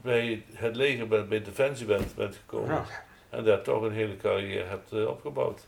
bij 0.01 0.43
het 0.53 0.75
leger 0.75 1.07
bent, 1.07 1.29
bij 1.29 1.41
Defensie 1.41 1.85
bent, 1.85 2.15
bent 2.15 2.35
gekomen. 2.35 2.75
Ja. 2.75 2.85
En 3.29 3.43
daar 3.43 3.61
toch 3.61 3.81
een 3.81 3.91
hele 3.91 4.17
carrière 4.17 4.63
hebt 4.63 4.91
eh, 4.91 5.07
opgebouwd. 5.07 5.67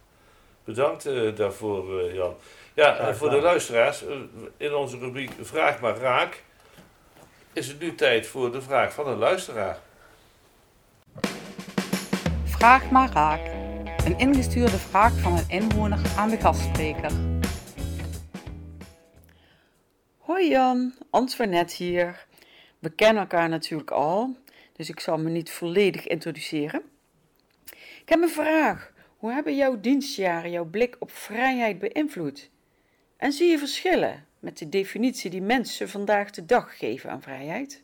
Bedankt 0.64 1.06
eh, 1.06 1.36
daarvoor, 1.36 2.00
eh, 2.00 2.14
Jan. 2.14 2.36
Ja, 2.80 2.98
en 2.98 3.16
voor 3.16 3.30
de 3.30 3.42
luisteraars, 3.42 4.06
eh, 4.06 4.18
in 4.58 4.74
onze 4.74 4.98
rubriek 4.98 5.32
Vraag 5.42 5.80
maar 5.80 5.98
raak, 5.98 6.44
is 7.54 7.68
het 7.68 7.80
nu 7.80 7.96
tijd 7.96 8.28
voor 8.28 8.52
de 8.52 8.62
vraag 8.62 8.94
van 8.94 9.08
een 9.08 9.18
luisteraar. 9.18 9.80
Vraag 12.44 12.90
maar 12.92 13.12
raak. 13.12 13.52
Een 14.06 14.18
ingestuurde 14.18 14.78
vraag 14.78 15.20
van 15.20 15.38
een 15.38 15.50
inwoner 15.50 16.00
aan 16.18 16.30
de 16.30 16.38
gastspreker. 16.38 17.12
Hoi 20.18 20.50
Jan, 20.50 20.94
Antoinette 21.10 21.84
hier. 21.84 22.26
We 22.80 22.90
kennen 22.90 23.22
elkaar 23.22 23.50
natuurlijk 23.50 23.92
al, 23.92 24.36
dus 24.74 24.90
ik 24.90 25.00
zal 25.00 25.18
me 25.18 25.30
niet 25.30 25.52
volledig 25.52 26.08
introduceren. 26.08 26.82
Ik 28.02 28.10
heb 28.10 28.22
een 28.22 28.30
vraag. 28.30 28.92
Hoe 29.18 29.32
hebben 29.32 29.56
jouw 29.56 29.80
dienstjaren 29.80 30.52
jouw 30.52 30.66
blik 30.66 30.96
op 31.00 31.12
vrijheid 31.12 31.80
beïnvloed? 31.80 32.50
En 33.20 33.32
zie 33.32 33.50
je 33.50 33.58
verschillen 33.58 34.26
met 34.40 34.58
de 34.58 34.70
definitie 34.70 35.30
die 35.30 35.42
mensen 35.42 35.90
vandaag 35.90 36.32
de 36.32 36.46
dag 36.46 36.78
geven 36.78 37.10
aan 37.10 37.22
vrijheid? 37.22 37.84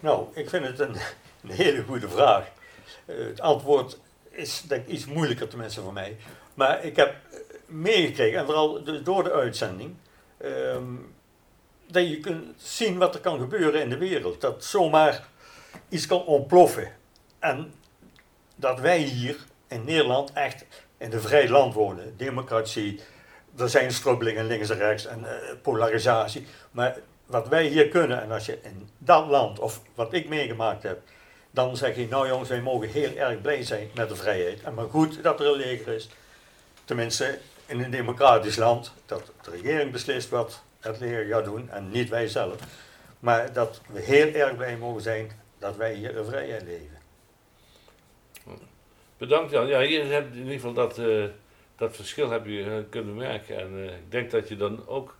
Nou, 0.00 0.26
ik 0.34 0.48
vind 0.48 0.64
het 0.64 0.78
een, 0.78 0.94
een 1.42 1.50
hele 1.50 1.82
goede 1.82 2.08
vraag. 2.08 2.50
Eh, 3.06 3.16
het 3.16 3.40
antwoord 3.40 3.98
is 4.30 4.62
denk 4.62 4.86
ik 4.86 4.92
iets 4.92 5.06
moeilijker 5.06 5.48
tenminste 5.48 5.80
voor 5.80 5.92
mij. 5.92 6.16
Maar 6.54 6.84
ik 6.84 6.96
heb 6.96 7.14
eh, 7.30 7.38
meegekregen, 7.66 8.38
en 8.38 8.44
vooral 8.44 8.82
door 9.02 9.24
de 9.24 9.32
uitzending, 9.32 9.94
ehm, 10.36 10.94
dat 11.86 12.08
je 12.08 12.20
kunt 12.20 12.62
zien 12.62 12.98
wat 12.98 13.14
er 13.14 13.20
kan 13.20 13.38
gebeuren 13.38 13.82
in 13.82 13.90
de 13.90 13.98
wereld. 13.98 14.40
Dat 14.40 14.64
zomaar 14.64 15.28
iets 15.88 16.06
kan 16.06 16.24
ontploffen. 16.24 16.92
En 17.38 17.72
dat 18.54 18.80
wij 18.80 18.98
hier 18.98 19.36
in 19.68 19.84
Nederland 19.84 20.32
echt 20.32 20.64
in 20.98 21.12
een 21.12 21.20
vrij 21.20 21.48
land 21.48 21.74
wonen. 21.74 22.16
Democratie, 22.16 23.00
er 23.58 23.68
zijn 23.68 23.92
strubbelingen 23.92 24.46
links 24.46 24.70
en 24.70 24.76
rechts 24.76 25.06
en 25.06 25.24
eh, 25.24 25.54
polarisatie. 25.62 26.46
Maar 26.70 26.96
wat 27.26 27.48
wij 27.48 27.66
hier 27.66 27.88
kunnen, 27.88 28.22
en 28.22 28.30
als 28.30 28.46
je 28.46 28.58
in 28.62 28.88
dat 28.98 29.26
land, 29.26 29.58
of 29.58 29.80
wat 29.94 30.12
ik 30.12 30.28
meegemaakt 30.28 30.82
heb, 30.82 31.00
dan 31.50 31.76
zeg 31.76 31.96
je, 31.96 32.08
nou 32.08 32.28
jongens, 32.28 32.48
wij 32.48 32.60
mogen 32.60 32.88
heel 32.88 33.14
erg 33.16 33.40
blij 33.40 33.62
zijn 33.62 33.90
met 33.94 34.08
de 34.08 34.16
vrijheid. 34.16 34.62
En 34.62 34.74
maar 34.74 34.88
goed 34.88 35.22
dat 35.22 35.40
er 35.40 35.46
een 35.46 35.56
leger 35.56 35.94
is. 35.94 36.08
Tenminste, 36.84 37.38
in 37.66 37.80
een 37.80 37.90
democratisch 37.90 38.56
land, 38.56 38.92
dat 39.06 39.22
de 39.42 39.50
regering 39.50 39.92
beslist 39.92 40.28
wat 40.28 40.62
het 40.80 41.00
leger 41.00 41.24
gaat 41.24 41.44
doen 41.44 41.70
en 41.70 41.90
niet 41.90 42.08
wij 42.08 42.28
zelf. 42.28 42.56
Maar 43.18 43.52
dat 43.52 43.80
we 43.86 44.00
heel 44.00 44.32
erg 44.32 44.56
blij 44.56 44.76
mogen 44.76 45.02
zijn 45.02 45.30
dat 45.58 45.76
wij 45.76 45.94
hier 45.94 46.16
in 46.16 46.24
vrijheid 46.24 46.62
leven. 46.62 46.98
Bedankt 49.18 49.50
Jan. 49.50 49.66
Ja, 49.66 49.80
hier 49.80 50.06
je 50.06 50.16
in 50.16 50.36
ieder 50.36 50.52
geval 50.52 50.72
dat, 50.72 50.98
eh, 50.98 51.24
dat 51.78 51.96
verschil 51.96 52.30
heb 52.30 52.46
je 52.46 52.64
eh, 52.64 52.72
kunnen 52.90 53.14
merken. 53.14 53.58
En 53.58 53.70
eh, 53.76 53.84
ik 53.84 54.10
denk 54.10 54.30
dat 54.30 54.48
je 54.48 54.56
dan 54.56 54.86
ook 54.86 55.14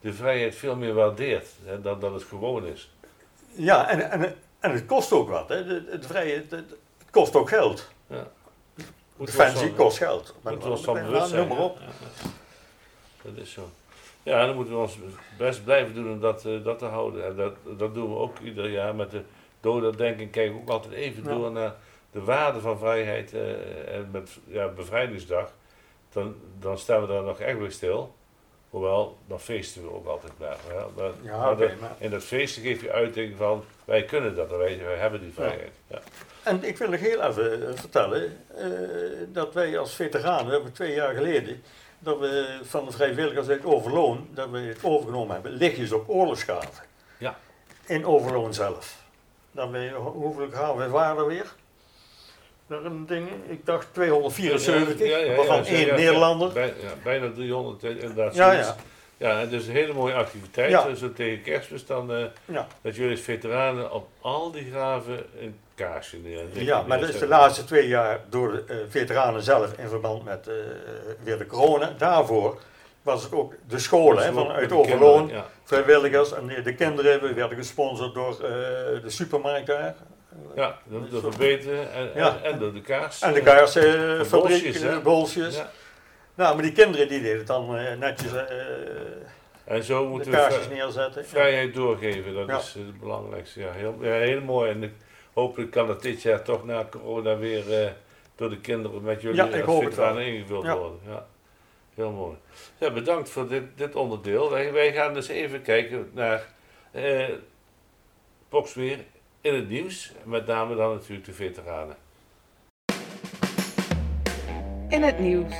de 0.00 0.12
vrijheid 0.12 0.54
veel 0.54 0.76
meer 0.76 0.94
waardeert 0.94 1.46
hè, 1.64 1.80
dan 1.80 2.00
dat 2.00 2.12
het 2.12 2.22
gewoon 2.22 2.66
is. 2.66 2.90
Ja, 3.52 3.88
en, 3.88 4.10
en, 4.10 4.34
en 4.60 4.70
het 4.72 4.86
kost 4.86 5.12
ook 5.12 5.28
wat. 5.28 5.48
Hè. 5.48 5.64
De, 5.66 5.98
de 5.98 6.06
vrijheid, 6.06 6.50
het, 6.50 6.74
kost 7.10 7.36
ook 7.36 7.48
geld. 7.48 7.88
Defensie 9.16 9.66
van- 9.66 9.76
kost 9.76 9.96
geld. 9.98 10.34
Maar- 10.42 10.52
Moeten 10.52 10.70
we 10.70 10.76
ons 10.76 10.84
van 10.84 10.94
bewust 10.94 11.28
zijn. 11.28 11.48
Noem 11.48 11.56
maar 11.56 11.66
op. 11.66 11.78
ja, 11.78 11.84
ja, 11.84 11.90
ja. 12.22 12.28
Dat 13.22 13.36
is 13.44 13.52
zo. 13.52 13.70
Ja, 14.22 14.46
dan 14.46 14.54
moeten 14.54 14.74
we 14.74 14.80
ons 14.80 14.98
best 15.38 15.64
blijven 15.64 15.94
doen 15.94 16.10
om 16.12 16.20
dat, 16.20 16.44
eh, 16.44 16.64
dat 16.64 16.78
te 16.78 16.84
houden. 16.84 17.24
En 17.24 17.36
dat, 17.36 17.54
dat 17.78 17.94
doen 17.94 18.08
we 18.08 18.16
ook 18.18 18.38
ieder 18.38 18.70
jaar 18.70 18.94
met 18.94 19.10
de 19.10 19.22
doordenking. 19.60 20.30
Kijken 20.30 20.54
we 20.54 20.60
ook 20.60 20.68
altijd 20.68 20.92
even 20.92 21.22
Ja. 21.24 21.28
door 21.30 21.50
naar 21.50 21.74
de 22.12 22.20
waarde 22.22 22.60
van 22.60 22.78
vrijheid. 22.78 23.32
en 23.86 24.08
met 24.12 24.38
ja, 24.46 24.68
bevrijdingsdag, 24.68 25.52
dan, 26.12 26.34
dan 26.58 26.78
staan 26.78 27.00
we 27.00 27.06
daar 27.06 27.22
nog 27.22 27.40
echt 27.40 27.58
bij 27.58 27.70
stil. 27.70 28.14
Hoewel, 28.70 29.16
dan 29.26 29.40
feesten 29.40 29.82
we 29.82 29.92
ook 29.94 30.06
altijd 30.06 30.32
naar. 30.38 30.56
Ja, 30.68 30.86
maar, 30.96 31.10
Ja, 31.22 31.36
maar 31.38 31.52
oké, 31.52 31.68
dat- 31.68 31.80
maar- 31.80 31.94
in 31.98 32.10
dat 32.10 32.22
feesten 32.22 32.62
geef 32.62 32.82
je 32.82 32.92
uiting 32.92 33.36
van, 33.36 33.64
wij 33.84 34.04
kunnen 34.04 34.34
dat, 34.34 34.50
wij, 34.50 34.80
wij 34.84 34.96
hebben 34.96 35.20
die 35.20 35.32
vrijheid. 35.32 35.72
Ja. 35.86 35.98
En 36.42 36.64
ik 36.64 36.76
wil 36.78 36.88
nog 36.88 37.00
heel 37.00 37.20
even 37.22 37.68
eh, 37.68 37.74
vertellen 37.78 38.36
eh, 38.56 38.68
dat 39.28 39.54
wij 39.54 39.78
als 39.78 39.94
veteranen, 39.94 40.46
we 40.46 40.52
hebben 40.52 40.72
twee 40.72 40.94
jaar 40.94 41.14
geleden, 41.14 41.62
dat 41.98 42.18
we 42.18 42.58
van 42.62 42.84
de 42.84 42.90
vrijwilligers 42.92 43.48
uit 43.48 43.64
Overloon, 43.64 44.28
dat 44.30 44.50
we 44.50 44.58
het 44.58 44.78
overgenomen 44.84 45.34
hebben, 45.34 45.52
lichtjes 45.52 45.92
op 45.92 46.08
oorlogsgraven. 46.08 46.84
Ja. 47.18 47.38
In 47.86 48.06
Overloon 48.06 48.54
zelf. 48.54 48.96
Dan 49.52 49.70
we, 49.70 49.90
hoeveel 49.96 50.48
graven 50.50 50.90
waren 50.90 51.16
er 51.18 51.26
weer? 51.26 51.52
Daar 52.70 52.84
een 52.84 53.06
ding, 53.06 53.28
ik 53.48 53.66
dacht 53.66 53.86
274, 53.92 55.08
Ja, 55.08 55.16
ja, 55.18 55.24
ja, 55.24 55.36
waarvan 55.36 55.64
één 55.64 55.94
Nederlander. 55.94 56.52
bij- 56.52 56.74
ja, 56.80 56.88
bijna 57.02 57.30
300, 57.34 57.84
eh, 57.84 57.90
inderdaad. 57.90 58.34
Ja, 58.34 58.52
ja. 58.52 58.76
Ja, 59.16 59.44
dus 59.46 59.66
een 59.66 59.72
hele 59.72 59.92
mooie 59.92 60.14
activiteit. 60.14 60.98
Zo 60.98 61.12
tegen 61.12 61.42
kerstmis 61.42 61.86
dan, 61.86 62.06
dat 62.82 62.96
jullie 62.96 63.10
als 63.10 63.20
veteranen 63.20 63.92
op 63.92 64.08
al 64.20 64.50
die 64.50 64.70
graven 64.70 65.24
een 65.40 65.58
kaarsje 65.74 66.16
neer. 66.16 66.44
Ja, 66.52 66.82
maar 66.82 67.00
dat 67.00 67.08
is 67.08 67.18
de 67.18 67.26
laatste 67.26 67.64
twee 67.64 67.88
jaar 67.88 68.20
door 68.28 68.52
de 68.52 68.64
eh, 68.66 68.76
veteranen 68.88 69.42
zelf 69.42 69.72
in 69.78 69.88
verband 69.88 70.24
met 70.24 70.48
eh, 70.48 70.54
weer 71.22 71.38
de 71.38 71.46
corona. 71.46 71.94
Daarvoor 71.98 72.60
was 73.02 73.22
het 73.22 73.32
ook 73.32 73.54
de 73.68 73.78
scholen 73.78 74.24
hè, 74.24 74.32
vanuit 74.32 74.72
Overloon, 74.72 75.18
kinderen, 75.18 75.44
vrijwilligers 75.64 76.32
en 76.32 76.46
de 76.64 76.74
kinderen. 76.74 77.20
We 77.22 77.34
werden 77.34 77.56
gesponsord 77.56 78.14
door 78.14 78.30
eh, 78.32 78.38
de 79.02 79.10
supermarkt 79.10 79.66
daar. 79.66 79.94
Ja 80.56 80.78
door, 80.84 81.08
door 81.10 81.20
verbeteren 81.20 81.92
en, 81.92 82.10
Ja. 82.14 82.36
en, 82.36 82.52
en 82.52 82.58
door 82.58 82.72
de 82.72 82.80
kaars. 82.80 83.20
En 83.22 83.32
de 83.32 83.38
eh, 83.38 83.44
kaarsfabriek, 83.44 84.74
hè? 84.74 84.94
de 84.94 85.00
bolsjes. 85.02 85.56
ja. 85.56 85.70
Nou, 86.34 86.54
maar 86.54 86.62
die 86.64 86.72
kinderen 86.72 87.08
die 87.08 87.20
deden 87.20 87.38
het 87.38 87.46
dan 87.46 87.76
eh, 87.76 87.96
netjes 87.98 88.32
eh, 88.34 88.44
En 89.64 89.84
zo 89.84 90.02
de 90.02 90.08
moeten 90.08 90.30
we 90.30 90.36
kaarsjes 90.36 90.64
vrij- 90.64 90.76
neerzetten. 90.76 91.26
vrijheid 91.26 91.74
doorgeven. 91.74 92.34
Dat 92.34 92.46
Ja. 92.48 92.58
is 92.58 92.74
eh, 92.76 92.86
het 92.86 93.00
belangrijkste. 93.00 93.60
Ja, 93.60 93.72
heel, 93.72 93.96
ja, 94.00 94.12
heel 94.12 94.40
mooi. 94.40 94.70
En 94.70 94.82
ik, 94.82 94.92
hopelijk 95.32 95.70
kan 95.70 95.86
dat 95.86 96.02
dit 96.02 96.22
jaar 96.22 96.42
toch 96.42 96.64
na 96.64 96.86
corona 96.90 97.36
weer 97.36 97.82
eh, 97.82 97.90
door 98.36 98.50
de 98.50 98.60
kinderen 98.60 99.02
met 99.02 99.22
jullie 99.22 99.36
Ja, 99.36 99.46
ik 99.48 99.64
hoop 99.64 99.84
het 99.84 99.94
wel. 99.94 100.18
ingevuld 100.18 100.64
Ja. 100.64 100.76
worden. 100.76 100.98
Ja. 101.06 101.26
Heel 101.94 102.10
mooi. 102.10 102.36
Ja, 102.78 102.90
bedankt 102.90 103.30
voor 103.30 103.48
dit, 103.48 103.62
dit 103.74 103.94
onderdeel. 103.94 104.50
Wij, 104.50 104.72
wij 104.72 104.92
gaan 104.92 105.14
dus 105.14 105.28
even 105.28 105.62
kijken 105.62 106.10
naar 106.12 106.46
eh, 106.90 107.28
Boksmeer 108.48 108.98
in 109.40 109.54
het 109.54 109.68
nieuws. 109.68 110.12
Met 110.24 110.46
name 110.46 110.74
dan 110.74 110.94
natuurlijk 110.94 111.24
de 111.24 111.32
veteranen. 111.32 111.96
In 114.88 115.02
het 115.02 115.18
nieuws. 115.18 115.54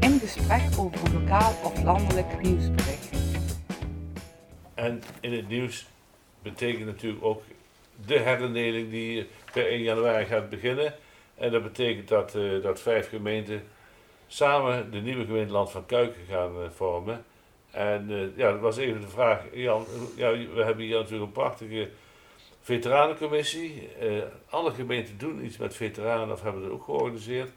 In 0.00 0.18
gesprek 0.18 0.62
over 0.78 1.06
een 1.06 1.12
lokaal 1.12 1.54
of 1.64 1.82
landelijk 1.82 2.42
nieuwsbericht. 2.42 3.18
En 4.74 5.02
in 5.20 5.32
het 5.32 5.48
nieuws 5.48 5.86
betekent 6.42 6.86
natuurlijk 6.86 7.24
ook 7.24 7.42
de 8.06 8.18
herindeling 8.18 8.90
die 8.90 9.26
per 9.52 9.66
1 9.66 9.82
januari 9.82 10.24
gaat 10.24 10.48
beginnen. 10.48 10.94
En 11.34 11.50
dat 11.50 11.62
betekent 11.62 12.08
dat, 12.08 12.34
eh, 12.34 12.62
dat 12.62 12.80
vijf 12.80 13.08
gemeenten 13.08 13.62
samen 14.26 14.90
de 14.90 15.00
nieuwe 15.00 15.24
gemeente 15.24 15.52
Land 15.52 15.70
van 15.70 15.86
Kuiken 15.86 16.24
gaan 16.28 16.62
eh, 16.62 16.70
vormen. 16.70 17.24
En 17.70 18.10
eh, 18.10 18.36
ja, 18.36 18.50
dat 18.50 18.60
was 18.60 18.76
even 18.76 19.00
de 19.00 19.08
vraag, 19.08 19.42
Jan, 19.52 19.86
ja, 20.16 20.30
we 20.30 20.62
hebben 20.64 20.84
hier 20.84 20.96
natuurlijk 20.96 21.24
een 21.24 21.32
prachtige 21.32 21.88
veteranencommissie. 22.60 23.88
Eh, 24.00 24.22
alle 24.50 24.70
gemeenten 24.70 25.18
doen 25.18 25.44
iets 25.44 25.56
met 25.56 25.76
veteranen 25.76 26.32
of 26.32 26.42
hebben 26.42 26.62
dat 26.62 26.70
ook 26.70 26.84
georganiseerd. 26.84 27.50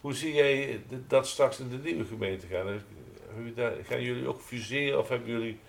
Hoe 0.00 0.14
zie 0.14 0.34
jij 0.34 0.80
dat 1.08 1.26
straks 1.26 1.58
in 1.58 1.68
de 1.68 1.76
nieuwe 1.76 2.04
gemeente 2.04 2.46
gaan? 2.46 2.68
Eh, 2.68 3.64
Gaan 3.88 4.02
jullie 4.02 4.28
ook 4.28 4.40
fuseren 4.40 4.98
of 4.98 5.08
hebben 5.08 5.28
jullie 5.28 5.60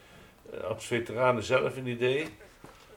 eh, 0.54 0.64
als 0.64 0.86
veteranen 0.86 1.44
zelf 1.44 1.76
een 1.78 1.88
idee? 1.88 2.28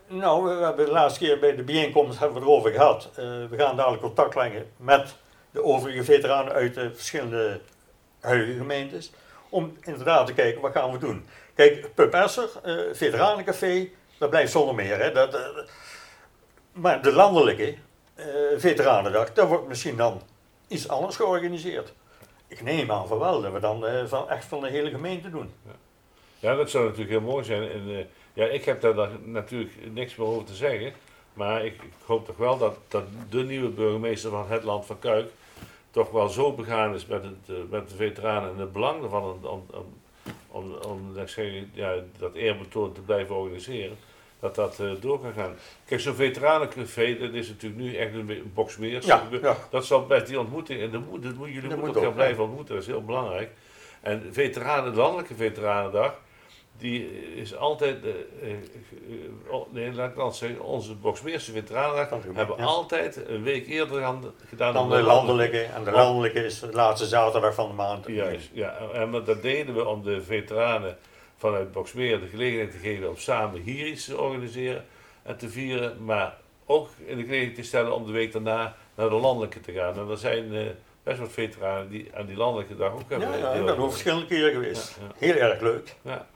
Nou, 0.07 0.44
we 0.44 0.64
hebben 0.64 0.85
de 0.85 0.90
laatste 0.90 1.24
keer 1.24 1.38
bij 1.38 1.57
de 1.57 1.62
bijeenkomst 1.62 2.18
hebben 2.18 2.37
we 2.37 2.40
het 2.44 2.48
erover 2.50 2.72
gehad. 2.72 3.11
Eh, 3.11 3.24
we 3.24 3.57
gaan 3.57 3.76
dadelijk 3.76 4.03
contact 4.03 4.35
leggen 4.35 4.66
met 4.76 5.16
de 5.50 5.64
overige 5.64 6.05
veteranen 6.05 6.53
uit 6.53 6.74
de 6.74 6.94
verschillende 6.94 7.61
huidige 8.20 8.59
gemeentes. 8.59 9.12
Om 9.48 9.76
inderdaad 9.81 10.26
te 10.26 10.33
kijken, 10.33 10.61
wat 10.61 10.72
gaan 10.72 10.92
we 10.92 10.98
doen? 10.98 11.26
Kijk, 11.55 11.94
Pub 11.94 12.14
Esser, 12.14 12.48
Veteranencafé, 12.92 13.88
dat 14.20 14.30
blijft 14.30 14.52
zonder 14.52 14.74
meer. 14.74 14.98
Hè? 14.98 15.12
Dat, 15.12 15.35
eh, 15.35 15.40
maar 16.72 17.02
de 17.02 17.12
landelijke 17.12 17.74
eh, 18.14 18.26
Veteranendag, 18.56 19.33
daar 19.33 19.46
wordt 19.46 19.68
misschien 19.68 19.96
dan 19.96 20.22
iets 20.68 20.88
anders 20.88 21.16
georganiseerd. 21.16 21.92
Ik 22.48 22.62
neem 22.62 22.90
aan 22.90 23.06
van 23.06 23.18
wel, 23.18 23.40
dat 23.40 23.52
we 23.52 23.61
dan 23.61 23.87
eh, 23.87 24.06
van, 24.06 24.28
echt 24.28 24.44
van 24.44 24.61
de 24.61 24.68
hele 24.68 24.90
gemeente 24.90 25.30
doen. 25.30 25.52
Ja, 26.38 26.54
dat 26.54 26.70
zou 26.70 26.85
natuurlijk 26.85 27.11
heel 27.11 27.20
mooi 27.20 27.44
zijn. 27.44 27.70
En, 27.70 28.09
ja, 28.33 28.46
ik 28.46 28.64
heb 28.64 28.80
daar 28.80 29.09
natuurlijk 29.24 29.72
niks 29.92 30.16
meer 30.16 30.26
over 30.26 30.44
te 30.44 30.54
zeggen. 30.54 30.92
Maar 31.33 31.64
ik, 31.64 31.80
hoop 32.06 32.26
toch 32.26 32.37
wel 32.37 32.59
dat, 32.59 32.76
dat 32.88 33.04
de 33.30 33.42
nieuwe 33.42 33.68
burgemeester 33.68 34.30
van 34.30 34.48
het 34.48 34.62
land 34.62 34.87
van 34.87 34.98
Kuik 34.98 35.30
toch 35.90 36.11
wel 36.11 36.28
zo 36.28 36.52
begaan 36.52 36.94
is 36.94 37.06
met, 37.06 37.22
het, 37.22 37.70
met 37.70 37.88
de 37.88 37.94
veteranen 37.94 38.50
en 38.50 38.59
het 38.59 38.72
belang 38.72 39.02
ervan 39.02 39.22
om, 39.22 39.38
om, 39.42 39.64
om, 40.48 40.74
om, 40.74 41.14
ja, 41.72 41.94
dat 42.18 42.35
eerbetoon 42.35 42.92
te 42.92 43.00
blijven 43.00 43.37
organiseren. 43.37 43.96
Dat 44.40 44.55
dat 44.55 44.79
eh, 44.81 44.90
door 45.00 45.20
kan 45.20 45.33
gaan. 45.33 45.55
Kijk, 45.85 46.00
zo'n 46.00 46.14
veteranencafé, 46.14 47.18
dat 47.18 47.33
is 47.33 47.48
natuurlijk 47.48 47.81
nu 47.81 47.96
echt 47.96 48.14
een, 48.14 48.50
box 48.55 48.76
meer. 48.76 49.07
Ja, 49.07 49.22
ja. 49.42 49.57
Dat 49.70 49.85
zal 49.85 50.07
best 50.07 50.26
die 50.26 50.40
ontmoeting, 50.40 50.81
en 50.81 50.90
dat 50.90 51.00
moet, 51.11 51.22
dat 51.22 51.35
moet, 51.35 51.48
jullie 51.48 51.68
Dat 51.68 51.79
moeten 51.79 51.87
moet 51.87 51.96
elkaar 51.96 52.12
blijven 52.12 52.42
ontmoeten, 52.42 52.74
dat 52.74 52.83
is 52.83 52.90
heel 52.90 53.05
belangrijk. 53.05 53.50
En 54.00 54.29
veteranen, 54.31 54.92
de 54.92 54.98
landelijke 54.98 55.35
veteranendag, 55.35 56.20
die 56.81 57.35
is 57.35 57.57
altijd, 57.57 57.96
eh, 58.05 58.50
eh, 58.50 59.57
nee, 59.70 59.92
laat 59.92 60.11
ik 60.11 60.16
dan 60.16 60.35
zeggen, 60.35 60.61
onze 60.61 60.94
Boksmeerse 60.94 61.53
veteranendag 61.53 62.09
hebben 62.09 62.57
ja. 62.57 62.64
altijd 62.64 63.29
een 63.29 63.42
week 63.42 63.66
eerder 63.66 64.05
aan, 64.05 64.24
gedaan 64.48 64.72
Dan 64.72 64.90
de 64.90 65.03
landelijke. 65.03 65.62
En 65.62 65.85
de 65.85 65.90
landelijke 65.90 66.44
is 66.44 66.61
de 66.61 66.72
laatste 66.72 67.07
zaterdag 67.07 67.55
van 67.55 67.68
de 67.68 67.74
maand. 67.74 68.07
Juist, 68.07 68.50
ja. 68.53 68.76
En 68.92 69.11
maar 69.11 69.24
dat 69.24 69.42
deden 69.42 69.74
we 69.74 69.87
om 69.87 70.03
de 70.03 70.22
veteranen 70.22 70.98
vanuit 71.40 71.72
Boksmeer 71.72 72.20
de 72.20 72.26
gelegenheid 72.26 72.70
te 72.70 72.79
geven 72.79 73.09
om 73.09 73.16
samen 73.16 73.61
hier 73.61 73.87
iets 73.87 74.05
te 74.05 74.20
organiseren 74.20 74.85
en 75.22 75.37
te 75.37 75.48
vieren, 75.48 76.05
maar 76.05 76.37
ook 76.66 76.88
in 77.07 77.16
de 77.16 77.22
gelegenheid 77.22 77.55
te 77.55 77.62
stellen 77.62 77.94
om 77.94 78.07
de 78.07 78.12
week 78.12 78.33
daarna 78.33 78.76
naar 78.94 79.09
de 79.09 79.14
landelijke 79.14 79.61
te 79.61 79.72
gaan. 79.72 79.94
En 79.98 80.09
er 80.09 80.18
zijn 80.18 80.55
eh, 80.55 80.66
best 81.03 81.18
wat 81.18 81.33
veteranen 81.33 81.88
die 81.88 82.11
aan 82.14 82.26
die 82.26 82.37
landelijke 82.37 82.76
dag 82.76 82.92
ook 82.92 83.11
hebben. 83.11 83.29
Ja, 83.29 83.37
ja, 83.37 83.53
ik 83.53 83.64
ben 83.64 83.76
er 83.76 83.90
verschillende 83.90 84.26
keren 84.26 84.53
geweest. 84.53 84.96
Ja, 85.00 85.07
ja. 85.07 85.12
Heel 85.26 85.35
erg 85.50 85.61
leuk. 85.61 85.94
Ja, 86.03 86.26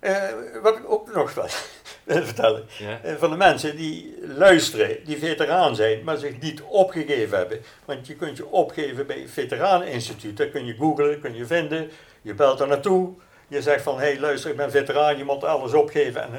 Eh, 0.00 0.22
wat 0.62 0.76
ik 0.76 0.90
ook 0.90 1.14
nog 1.14 1.34
wil 2.04 2.22
vertellen. 2.24 2.66
eh, 3.02 3.14
van 3.14 3.30
de 3.30 3.36
mensen 3.36 3.76
die 3.76 4.14
luisteren, 4.36 5.04
die 5.04 5.18
veteraan 5.18 5.76
zijn, 5.76 6.04
maar 6.04 6.16
zich 6.16 6.40
niet 6.40 6.62
opgegeven 6.62 7.38
hebben. 7.38 7.60
Want 7.84 8.06
je 8.06 8.14
kunt 8.16 8.36
je 8.36 8.46
opgeven 8.46 9.06
bij 9.06 9.18
het 9.18 9.30
Veteraneninstituut. 9.30 10.36
Dat 10.36 10.50
kun 10.50 10.64
je 10.66 10.74
googlen, 10.74 11.20
kun 11.20 11.34
je 11.34 11.46
vinden. 11.46 11.90
Je 12.22 12.34
belt 12.34 12.60
er 12.60 12.66
naartoe. 12.68 13.12
Je 13.52 13.62
zegt 13.62 13.82
van, 13.82 13.98
hé 13.98 14.04
hey, 14.04 14.20
luister, 14.20 14.50
ik 14.50 14.56
ben 14.56 14.70
veteraan, 14.70 15.16
je 15.16 15.24
moet 15.24 15.44
alles 15.44 15.72
opgeven. 15.72 16.22
En 16.22 16.32
uh, 16.32 16.38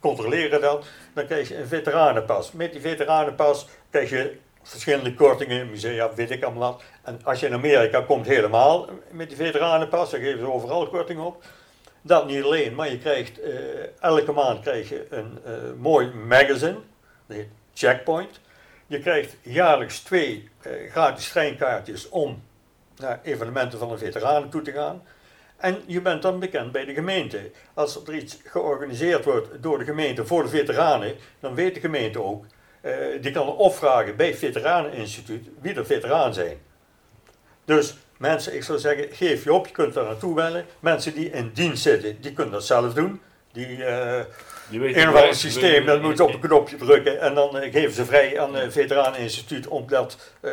controleren 0.00 0.60
dat. 0.60 0.86
Dan 1.14 1.26
krijg 1.26 1.48
je 1.48 1.56
een 1.56 1.66
veteranenpas. 1.66 2.52
Met 2.52 2.72
die 2.72 2.80
veteranenpas 2.80 3.66
krijg 3.90 4.10
je 4.10 4.36
verschillende 4.62 5.14
kortingen, 5.14 5.70
musea, 5.70 6.14
weet 6.14 6.30
ik 6.30 6.42
allemaal 6.42 6.72
wat. 6.72 6.82
En 7.02 7.20
als 7.24 7.40
je 7.40 7.46
in 7.46 7.52
Amerika 7.52 8.00
komt 8.00 8.26
helemaal 8.26 8.88
met 9.10 9.28
die 9.28 9.36
veteranenpas, 9.36 10.10
dan 10.10 10.20
geven 10.20 10.38
ze 10.38 10.52
overal 10.52 10.88
korting 10.88 11.20
op. 11.20 11.44
Dat 12.02 12.26
niet 12.26 12.44
alleen, 12.44 12.74
maar 12.74 12.90
je 12.90 12.98
krijgt 12.98 13.40
eh, 13.40 13.52
elke 14.00 14.32
maand 14.32 14.60
krijg 14.60 14.88
je 14.88 15.06
een 15.10 15.38
eh, 15.44 15.52
mooi 15.78 16.10
magazine, 16.14 16.78
dat 17.26 17.36
heet 17.36 17.48
Checkpoint. 17.74 18.40
Je 18.86 19.00
krijgt 19.00 19.36
jaarlijks 19.42 20.00
twee 20.00 20.48
eh, 20.60 20.72
gratis 20.90 21.28
treinkaartjes 21.28 22.08
om 22.08 22.42
naar 22.96 23.20
evenementen 23.22 23.78
van 23.78 23.88
de 23.88 23.98
veteranen 23.98 24.50
toe 24.50 24.62
te 24.62 24.72
gaan. 24.72 25.02
En 25.60 25.82
je 25.86 26.00
bent 26.00 26.22
dan 26.22 26.38
bekend 26.38 26.72
bij 26.72 26.84
de 26.84 26.94
gemeente. 26.94 27.50
Als 27.74 28.06
er 28.06 28.14
iets 28.14 28.38
georganiseerd 28.44 29.24
wordt 29.24 29.48
door 29.62 29.78
de 29.78 29.84
gemeente 29.84 30.26
voor 30.26 30.42
de 30.42 30.48
veteranen, 30.48 31.14
dan 31.40 31.54
weet 31.54 31.74
de 31.74 31.80
gemeente 31.80 32.22
ook, 32.22 32.44
eh, 32.80 32.92
die 33.20 33.32
kan 33.32 33.56
opvragen 33.56 34.16
bij 34.16 34.26
het 34.26 34.38
Veteraneninstituut 34.38 35.48
wie 35.60 35.74
de 35.74 35.84
veteraan 35.84 36.34
zijn. 36.34 36.58
Dus 37.64 37.96
mensen, 38.18 38.54
ik 38.54 38.62
zou 38.62 38.78
zeggen, 38.78 39.06
geef 39.10 39.44
je 39.44 39.52
op, 39.52 39.66
je 39.66 39.72
kunt 39.72 39.94
daar 39.94 40.04
naartoe 40.04 40.34
bellen. 40.34 40.64
Mensen 40.78 41.14
die 41.14 41.30
in 41.30 41.50
dienst 41.54 41.82
zitten, 41.82 42.20
die 42.20 42.32
kunnen 42.32 42.52
dat 42.52 42.64
zelf 42.64 42.94
doen. 42.94 43.20
Die, 43.52 43.84
ander 45.06 45.34
systeem, 45.34 45.86
dat 45.86 46.02
moet 46.02 46.16
je 46.16 46.24
op 46.24 46.32
een 46.34 46.40
knopje 46.40 46.76
drukken 46.76 47.20
en 47.20 47.34
dan 47.34 47.58
eh, 47.58 47.72
geven 47.72 47.92
ze 47.92 48.04
vrij 48.04 48.40
aan 48.40 48.54
het 48.54 48.72
Veteraneninstituut 48.72 49.68
omdat 49.68 50.34
eh, 50.40 50.52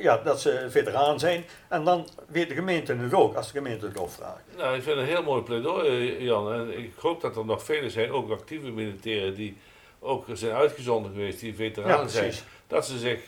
ja, 0.00 0.16
dat 0.24 0.40
ze 0.40 0.66
veteraan 0.68 1.18
zijn. 1.18 1.44
En 1.68 1.84
dan 1.84 2.08
weet 2.26 2.48
de 2.48 2.54
gemeente 2.54 2.94
het 2.94 3.14
ook, 3.14 3.34
als 3.36 3.46
de 3.52 3.58
gemeente 3.58 3.86
het 3.86 3.98
opvraagt. 3.98 4.40
Nou, 4.56 4.76
ik 4.76 4.82
vind 4.82 4.96
het 4.96 5.04
een 5.08 5.12
heel 5.14 5.22
mooi 5.22 5.42
pleidooi, 5.42 6.16
Jan. 6.24 6.52
En 6.52 6.78
ik 6.78 6.92
hoop 6.98 7.20
dat 7.20 7.36
er 7.36 7.44
nog 7.44 7.62
velen 7.64 7.90
zijn, 7.90 8.12
ook 8.12 8.30
actieve 8.30 8.70
militairen, 8.70 9.34
die 9.34 9.56
ook 10.00 10.26
zijn 10.32 10.52
uitgezonden 10.52 11.12
geweest, 11.12 11.40
die 11.40 11.54
veteranen 11.54 11.98
Ja, 11.98 12.08
zijn. 12.08 12.32
Dat 12.66 12.86
ze 12.86 12.98
zich 12.98 13.20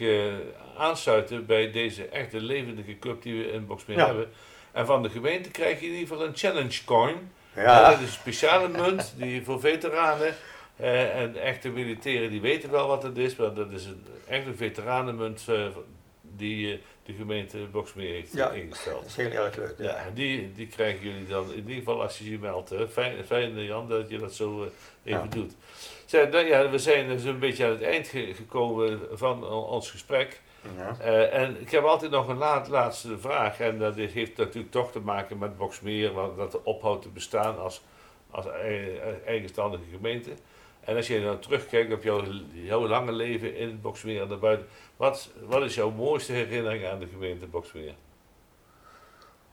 aansluiten 0.76 1.46
bij 1.46 1.70
deze 1.70 2.04
echte 2.04 2.40
levendige 2.40 2.98
club 2.98 3.22
die 3.22 3.42
we 3.42 3.50
in 3.52 3.66
Boxmeer 3.66 3.96
Ja. 3.98 4.06
hebben. 4.06 4.30
En 4.72 4.86
van 4.86 5.02
de 5.02 5.08
gemeente 5.10 5.50
krijg 5.50 5.80
je 5.80 5.86
in 5.86 5.92
ieder 5.92 6.08
geval 6.08 6.24
een 6.24 6.36
challenge 6.36 6.84
coin. 6.84 7.30
Ja, 7.54 7.90
dat 7.90 7.98
is 8.00 8.06
een 8.06 8.12
speciale 8.12 8.68
munt 8.68 9.14
die 9.16 9.44
voor 9.44 9.60
veteranen 9.60 10.34
eh, 10.76 11.20
en 11.20 11.36
echte 11.36 11.68
militairen 11.68 12.30
die 12.30 12.40
weten 12.40 12.70
wel 12.70 12.86
wat 12.86 13.02
het 13.02 13.16
is, 13.18 13.36
maar 13.36 13.54
dat 13.54 13.70
is 13.70 13.84
een 13.84 14.04
echte 14.28 14.54
veteranenmunt 14.54 15.44
eh, 15.48 15.66
die 16.22 16.72
eh, 16.72 16.78
de 17.04 17.12
gemeente 17.12 17.58
Boxmeer 17.58 18.12
heeft 18.12 18.32
Ja. 18.32 18.50
ingesteld. 18.50 19.00
dat 19.00 19.10
is 19.10 19.16
heel 19.16 19.44
erg 19.44 19.56
leuk. 19.56 19.74
Ja, 19.78 20.04
die, 20.14 20.52
die 20.52 20.66
krijgen 20.66 21.02
jullie 21.02 21.26
dan 21.26 21.50
in 21.50 21.56
ieder 21.56 21.74
geval 21.74 22.02
als 22.02 22.18
je 22.18 22.30
je 22.30 22.38
meldt. 22.38 22.74
Fijn, 22.92 23.24
fijn 23.26 23.64
Jan 23.64 23.88
dat 23.88 24.10
je 24.10 24.18
dat 24.18 24.34
zo 24.34 24.62
even 25.04 25.20
Ja. 25.22 25.26
doet. 25.26 25.52
Zeg, 26.06 26.30
nou 26.30 26.44
ja, 26.46 26.70
we 26.70 26.78
zijn 26.78 27.08
dus 27.08 27.24
een 27.24 27.38
beetje 27.38 27.64
aan 27.64 27.70
het 27.70 27.82
eind 27.82 28.08
ge- 28.08 28.32
gekomen 28.34 29.00
van 29.12 29.44
ons 29.50 29.90
gesprek. 29.90 30.40
Ja. 30.76 30.96
Eh, 31.00 31.34
en 31.42 31.60
ik 31.60 31.70
heb 31.70 31.84
altijd 31.84 32.10
nog 32.10 32.28
een 32.28 32.36
laat, 32.36 32.68
laatste 32.68 33.18
vraag. 33.18 33.60
En 33.60 33.78
dat 33.78 33.96
is- 33.96 34.12
heeft 34.12 34.36
natuurlijk 34.36 34.72
toch 34.72 34.92
te 34.92 35.00
maken 35.00 35.38
met 35.38 35.56
Boxmeer, 35.56 36.12
want 36.12 36.36
dat 36.36 36.62
ophoudt 36.62 37.02
te 37.02 37.08
bestaan 37.08 37.58
als, 37.58 37.82
als 38.30 38.46
ei- 38.46 39.00
eigenstandige 39.26 39.82
gemeente. 39.92 40.30
En 40.80 40.96
als 40.96 41.06
je 41.06 41.22
dan 41.22 41.38
terugkijkt 41.38 41.92
op 41.92 42.02
jouw, 42.02 42.22
jouw 42.52 42.86
lange 42.88 43.12
leven 43.12 43.56
in 43.56 43.80
Boxmeer 43.80 44.22
en 44.22 44.28
daarbuiten, 44.28 44.66
wat, 44.96 45.30
wat 45.46 45.62
is 45.62 45.74
jouw 45.74 45.90
mooiste 45.90 46.32
herinnering 46.32 46.86
aan 46.86 46.98
de 46.98 47.06
gemeente 47.06 47.46
Boxmeer? 47.46 47.94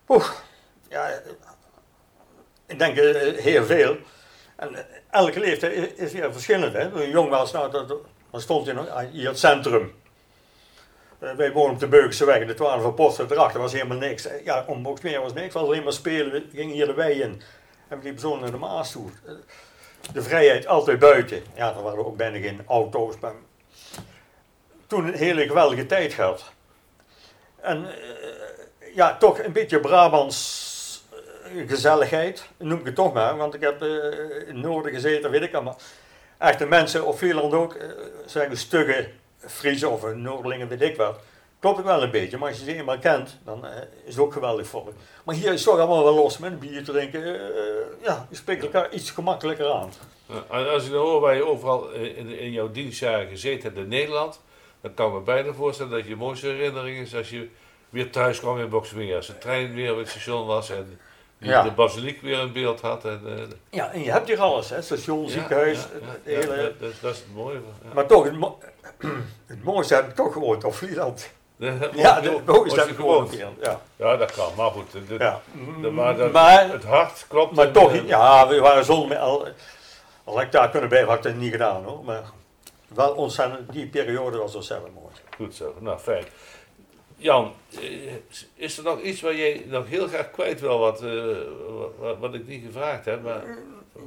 Oeh, 0.08 0.30
ja, 0.90 1.22
ik 2.68 2.80
denk 2.80 2.98
eh, 2.98 3.38
heel 3.44 3.64
veel. 3.66 3.98
En 4.56 4.76
eh, 4.76 4.84
elke 5.10 5.40
leeftijd 5.40 5.74
is- 5.74 5.94
is 5.94 6.14
weer 6.14 6.34
verschillend. 6.34 6.74
Hè? 6.74 7.04
Jong 7.04 7.30
was, 7.30 7.52
nou, 7.52 7.72
dat, 7.72 7.88
dan 8.32 8.42
stond 8.42 8.66
je 8.66 8.74
nog 8.74 9.06
hier 9.12 9.28
het 9.28 9.40
centrum. 9.40 9.94
Eh, 11.20 11.32
wij 11.36 11.52
woonden 11.52 11.74
op 11.74 11.80
de 11.80 11.88
Beukse 11.88 12.26
weg, 12.26 12.46
de 12.46 12.54
12 12.54 12.82
van 12.82 12.94
Posten 12.94 13.32
erachter 13.32 13.60
was 13.60 13.74
helemaal 13.74 13.98
niks. 13.98 14.26
Eh, 14.26 14.46
Ja, 14.46 14.64
om 14.68 14.84
Boxmeer 14.84 15.22
was 15.22 15.34
niks, 15.34 15.54
was 15.54 15.64
alleen 15.64 15.84
maar 15.84 15.94
spelen. 15.94 16.50
Gingen 16.54 16.74
hier 16.74 16.86
de 16.86 16.94
wei 16.94 17.22
in. 17.22 17.42
En 17.88 17.98
we 17.98 18.04
liepen 18.04 18.22
zo 18.22 18.38
naar 18.40 18.52
de 18.52 18.58
Maas 18.58 18.92
toe. 18.92 19.10
Eh, 19.26 19.34
De 20.14 20.22
vrijheid 20.22 20.68
altijd 20.68 21.00
buiten. 21.00 21.44
Ja, 21.56 21.74
dan 21.74 21.84
waren 21.84 22.06
ook 22.06 22.18
bijna 22.18 22.40
geen 22.40 22.62
auto's. 22.68 23.20
Maar 23.20 23.34
toen 24.88 25.08
een 25.08 25.14
hele 25.14 25.48
geweldige 25.48 25.86
tijd 25.86 26.14
gehad. 26.14 26.52
En 27.62 27.88
ja, 28.94 29.18
toch 29.18 29.40
een 29.40 29.52
beetje 29.52 29.80
Brabants 29.80 30.66
gezelligheid, 31.68 32.48
noem 32.58 32.80
ik 32.80 32.86
het 32.86 32.96
toch 32.96 33.14
maar. 33.14 33.38
Want 33.38 33.54
ik 33.54 33.62
heb 33.62 33.82
in 33.82 34.56
het 34.56 34.56
noorden 34.56 34.92
gezeten, 34.94 35.32
weet 35.32 35.42
ik 35.42 35.54
allemaal. 35.54 35.78
Echte 36.38 36.66
mensen, 36.66 37.06
op 37.06 37.18
Vlieland 37.18 37.54
ook, 37.54 37.78
zijn 38.26 38.50
de 38.50 38.56
stugge 38.56 39.10
Friese 39.48 39.90
of 39.90 40.14
Noordelingen, 40.14 40.68
weet 40.68 40.82
ik 40.82 40.98
wat. 40.98 41.20
Klopt 41.60 41.80
ook 41.80 41.86
wel 41.86 42.04
een 42.04 42.12
beetje, 42.12 42.38
maar 42.38 42.50
als 42.50 42.58
je 42.58 42.64
ze 42.66 42.76
eenmaal 42.76 43.00
kent, 43.00 43.38
dan 43.46 43.66
eh, 43.66 43.82
is 44.06 44.16
het 44.16 44.24
ook 44.24 44.34
geweldig 44.34 44.68
volk. 44.68 44.94
Maar 45.24 45.36
hier 45.36 45.54
is 45.54 45.60
het 45.60 45.64
toch 45.64 45.78
allemaal 45.80 46.04
wel 46.04 46.16
los 46.16 46.38
met 46.38 46.52
een 46.52 46.60
bier 46.60 46.84
te 46.84 46.92
drinken. 46.92 47.24
eh, 47.26 48.04
ja, 48.04 48.28
je 48.30 48.36
spreekt 48.36 48.64
elkaar 48.64 48.94
iets 48.94 49.12
gemakkelijker 49.12 49.72
aan. 49.72 49.92
En 50.50 50.70
als 50.70 50.86
ik 50.86 50.92
dan 50.92 51.02
hoor 51.02 51.22
waar 51.22 51.36
je 51.36 51.46
overal 51.46 51.90
in, 51.92 52.40
in 52.40 52.52
jouw 52.52 52.72
dienstjaren 52.72 53.28
gezeten 53.28 53.64
hebt 53.64 53.78
in 53.78 53.88
Nederland, 53.88 54.42
dan 54.82 54.94
kan 54.94 55.08
ik 55.08 55.14
me 55.14 55.20
bijna 55.20 55.54
voorstellen 55.54 55.92
dat 55.92 56.08
je 56.08 56.16
mooiste 56.16 56.48
herinnering 56.48 56.98
is 56.98 57.16
als 57.16 57.30
je 57.30 57.50
weer 57.90 58.12
thuis 58.12 58.40
kwam 58.40 58.60
in 58.60 58.70
Boksmeer. 58.70 59.16
Als 59.16 59.28
de 59.28 59.38
trein 59.38 59.74
weer 59.74 59.92
op 59.92 59.98
het 59.98 60.10
station 60.10 60.46
was 60.46 60.70
en 60.70 61.00
je 61.38 61.50
Ja. 61.50 61.62
de 61.64 61.72
basiliek 61.72 62.22
weer 62.22 62.40
in 62.40 62.52
beeld 62.52 62.82
had. 62.82 63.06
En, 63.06 63.22
eh, 63.26 63.44
Ja, 63.70 63.92
en 63.92 64.04
je 64.04 64.12
hebt 64.12 64.28
hier 64.28 64.40
alles, 64.42 64.70
hè? 64.70 64.82
station, 64.82 65.24
ja, 65.24 65.30
ziekenhuis, 65.30 65.78
ja, 65.78 66.08
het 66.08 66.20
hele... 66.24 66.74
dat, 66.80 66.92
dat 67.02 67.14
is 67.14 67.18
het 67.20 67.34
mooie. 67.34 67.60
Maar 67.94 68.06
toch, 68.06 68.24
het, 68.24 68.38
mo- 68.38 68.60
het 69.48 69.64
mooiste 69.64 69.94
heb 69.96 70.08
ik 70.10 70.16
toch 70.16 70.34
gewoond 70.34 70.64
op 70.64 70.74
Vlieland. 70.76 71.30
Ja, 71.96 72.22
het 72.22 72.46
mooiste 72.46 72.80
heb 72.80 72.90
ik 72.90 72.96
gewoond. 72.96 73.34
Ja, 73.62 73.80
Ja, 73.96 74.18
dat 74.18 74.32
kan, 74.32 74.52
maar 74.58 74.70
goed. 74.72 74.92
de- 74.92 75.18
de- 75.82 75.90
maar 75.92 76.16
dat- 76.18 76.32
maar, 76.32 76.70
het 76.72 76.84
hart 76.84 77.26
klopt. 77.28 77.56
maar 77.56 77.72
toch, 77.72 77.92
eh, 77.94 78.08
ja, 78.08 78.48
we 78.48 78.60
waren 78.60 78.86
zonder 78.86 79.18
al... 79.18 79.48
Al 80.24 80.34
had 80.34 80.44
ik 80.44 80.52
daar 80.52 80.70
kunnen 80.70 80.90
bij, 80.90 81.04
had 81.04 81.16
ik 81.18 81.24
dat 81.24 81.34
niet 81.36 81.52
gedaan 81.52 81.84
hoor. 81.84 82.04
Maar 82.04 82.24
wel 82.88 83.12
ontzettend, 83.14 83.72
die 83.72 83.88
periode 83.88 84.38
was 84.38 84.56
ontzettend 84.56 84.94
mooi. 84.94 85.14
Goed 85.36 85.56
zo, 85.56 85.76
nou 85.80 86.00
fijn. 86.00 86.26
Jan, 87.18 87.54
eh, 87.82 88.14
is 88.56 88.78
er 88.78 88.84
nog 88.84 89.02
iets 89.02 89.22
waar 89.22 89.36
jij 89.36 89.66
nog 89.68 89.88
heel 89.88 90.08
graag 90.08 90.32
kwijt 90.32 90.60
wil, 90.60 90.80
wat, 90.80 91.04
eh, 91.04 91.26
wat, 91.98 92.18
wat 92.18 92.34
ik 92.34 92.48
niet 92.48 92.64
gevraagd 92.66 93.06
heb? 93.06 93.24
Maar, 93.24 93.44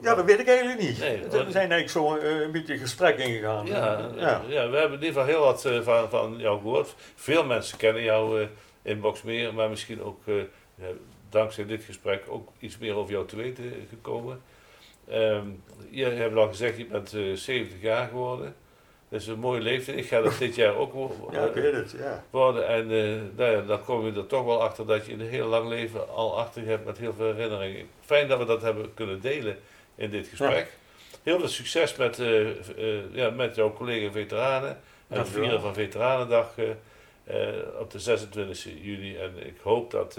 Ja, 0.03 0.14
dat 0.14 0.25
weet 0.25 0.38
ik 0.38 0.49
eigenlijk 0.49 0.81
niet. 0.81 0.99
Nee, 0.99 1.20
we 1.20 1.51
zijn 1.51 1.70
eigenlijk 1.73 1.90
zo 1.90 2.16
eh, 2.16 2.40
een 2.40 2.53
beetje 2.53 2.79
gesprek 2.79 3.18
ingegaan. 3.18 3.66
ja, 3.66 4.11
ja. 4.16 4.42
ja. 4.49 4.70
we 4.70 4.77
hebben 4.77 4.99
in 4.99 5.05
ieder 5.05 5.20
geval 5.23 5.25
heel 5.25 5.40
wat 5.40 5.64
eh, 5.64 5.81
van, 5.81 6.09
van 6.11 6.35
jou 6.38 6.61
gehoord. 6.61 6.94
Veel 7.14 7.44
mensen 7.44 7.79
kennen 7.79 8.03
jou 8.03 8.40
eh, 8.42 8.49
in 8.83 9.01
Boxmeer, 9.01 9.55
maar 9.55 9.68
misschien 9.68 10.03
ook 10.03 10.20
eh, 10.27 10.35
dankzij 11.29 11.66
dit 11.66 11.85
gesprek 11.85 12.25
ook 12.29 12.49
iets 12.59 12.79
meer 12.79 12.94
over 12.94 13.12
jou 13.12 13.27
te 13.27 13.37
weten 13.37 13.73
gekomen. 13.88 14.40
Ehm, 15.09 15.46
je 15.90 16.05
hebt 16.05 16.37
al 16.37 16.49
gezegd, 16.49 16.77
je 16.77 16.87
bent 16.87 17.14
eh 17.14 17.33
70 17.35 17.81
jaar 17.81 18.09
geworden. 18.09 18.55
Dat 19.11 19.20
is 19.20 19.27
een 19.27 19.38
mooie 19.38 19.61
leeftijd. 19.61 19.99
Ik 19.99 20.07
ga 20.07 20.20
dat 20.20 20.38
dit 20.38 20.55
jaar 20.55 20.75
ook 20.77 21.11
Ja, 21.33 21.44
ik 21.44 21.55
weet 21.55 21.73
het, 21.73 21.90
ja. 21.99 22.25
worden. 22.31 22.66
En 22.68 22.83
eh, 22.90 23.20
nou 23.37 23.51
ja, 23.57 23.61
dan 23.61 23.85
kom 23.85 24.07
je 24.07 24.12
er 24.12 24.27
toch 24.27 24.44
wel 24.44 24.62
achter 24.62 24.87
dat 24.87 25.07
je 25.07 25.12
een 25.12 25.20
heel 25.20 25.46
lang 25.46 25.68
leven 25.68 26.09
al 26.09 26.38
achter 26.38 26.62
je 26.62 26.68
hebt 26.68 26.85
met 26.85 26.99
heel 26.99 27.14
veel 27.14 27.35
herinneringen. 27.35 27.88
Fijn 28.01 28.29
dat 28.29 28.38
we 28.38 28.44
dat 28.44 28.62
hebben 28.62 28.94
kunnen 28.94 29.20
delen 29.20 29.59
in 29.94 30.11
dit 30.11 30.29
gesprek. 30.29 30.77
Heel 31.23 31.38
veel 31.38 31.49
succes 31.49 31.96
met, 31.96 32.18
eh, 32.18 32.51
eh, 32.51 33.14
ja, 33.14 33.31
met 33.31 33.55
jouw 33.55 33.73
collega 33.73 34.11
veteranen. 34.12 34.81
En 35.09 35.18
het 35.18 35.29
vieren 35.29 35.61
van 35.61 35.75
Veteranendag 35.75 36.55
op 37.79 37.90
de 37.90 37.99
26 37.99 38.64
juni. 38.83 39.16
En 39.16 39.46
ik 39.46 39.59
hoop 39.62 39.90
dat 39.90 40.18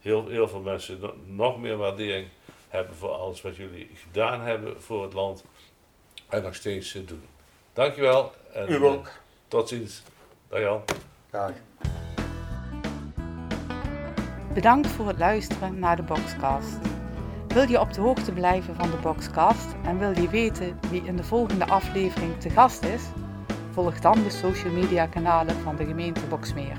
heel, 0.00 0.28
heel 0.28 0.48
veel 0.48 0.60
mensen 0.60 0.98
no- 1.00 1.14
nog 1.26 1.58
meer 1.60 1.76
waardering 1.76 2.28
hebben 2.68 2.96
voor 2.96 3.10
alles 3.10 3.42
wat 3.42 3.56
jullie 3.56 3.90
gedaan 3.94 4.40
hebben 4.40 4.82
voor 4.82 5.02
het 5.02 5.12
land. 5.12 5.44
En 6.28 6.42
nog 6.42 6.54
steeds 6.54 6.92
doen. 6.92 7.22
Dankjewel. 7.78 8.32
En, 8.52 8.68
U 8.68 8.74
eh, 8.74 8.82
ook. 8.82 9.10
tot 9.48 9.68
ziens. 9.68 10.02
Dag 10.48 10.60
Jan. 10.60 10.82
Dag. 11.30 11.52
Bedankt 14.54 14.86
voor 14.86 15.06
het 15.06 15.18
luisteren 15.18 15.78
naar 15.78 15.96
de 15.96 16.02
Boxcast. 16.02 16.78
Wil 17.48 17.68
je 17.68 17.80
op 17.80 17.92
de 17.92 18.00
hoogte 18.00 18.32
blijven 18.32 18.74
van 18.74 18.90
de 18.90 18.96
Boxcast 18.96 19.74
en 19.84 19.98
wil 19.98 20.20
je 20.20 20.28
weten 20.28 20.78
wie 20.90 21.04
in 21.04 21.16
de 21.16 21.24
volgende 21.24 21.66
aflevering 21.66 22.40
te 22.40 22.50
gast 22.50 22.84
is? 22.84 23.02
Volg 23.70 24.00
dan 24.00 24.22
de 24.22 24.30
social 24.30 24.72
media 24.72 25.06
kanalen 25.06 25.56
van 25.56 25.76
de 25.76 25.84
gemeente 25.84 26.26
Boxmeer. 26.26 26.78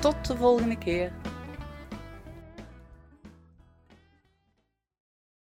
Tot 0.00 0.26
de 0.26 0.36
volgende 0.36 0.78
keer. 0.78 1.12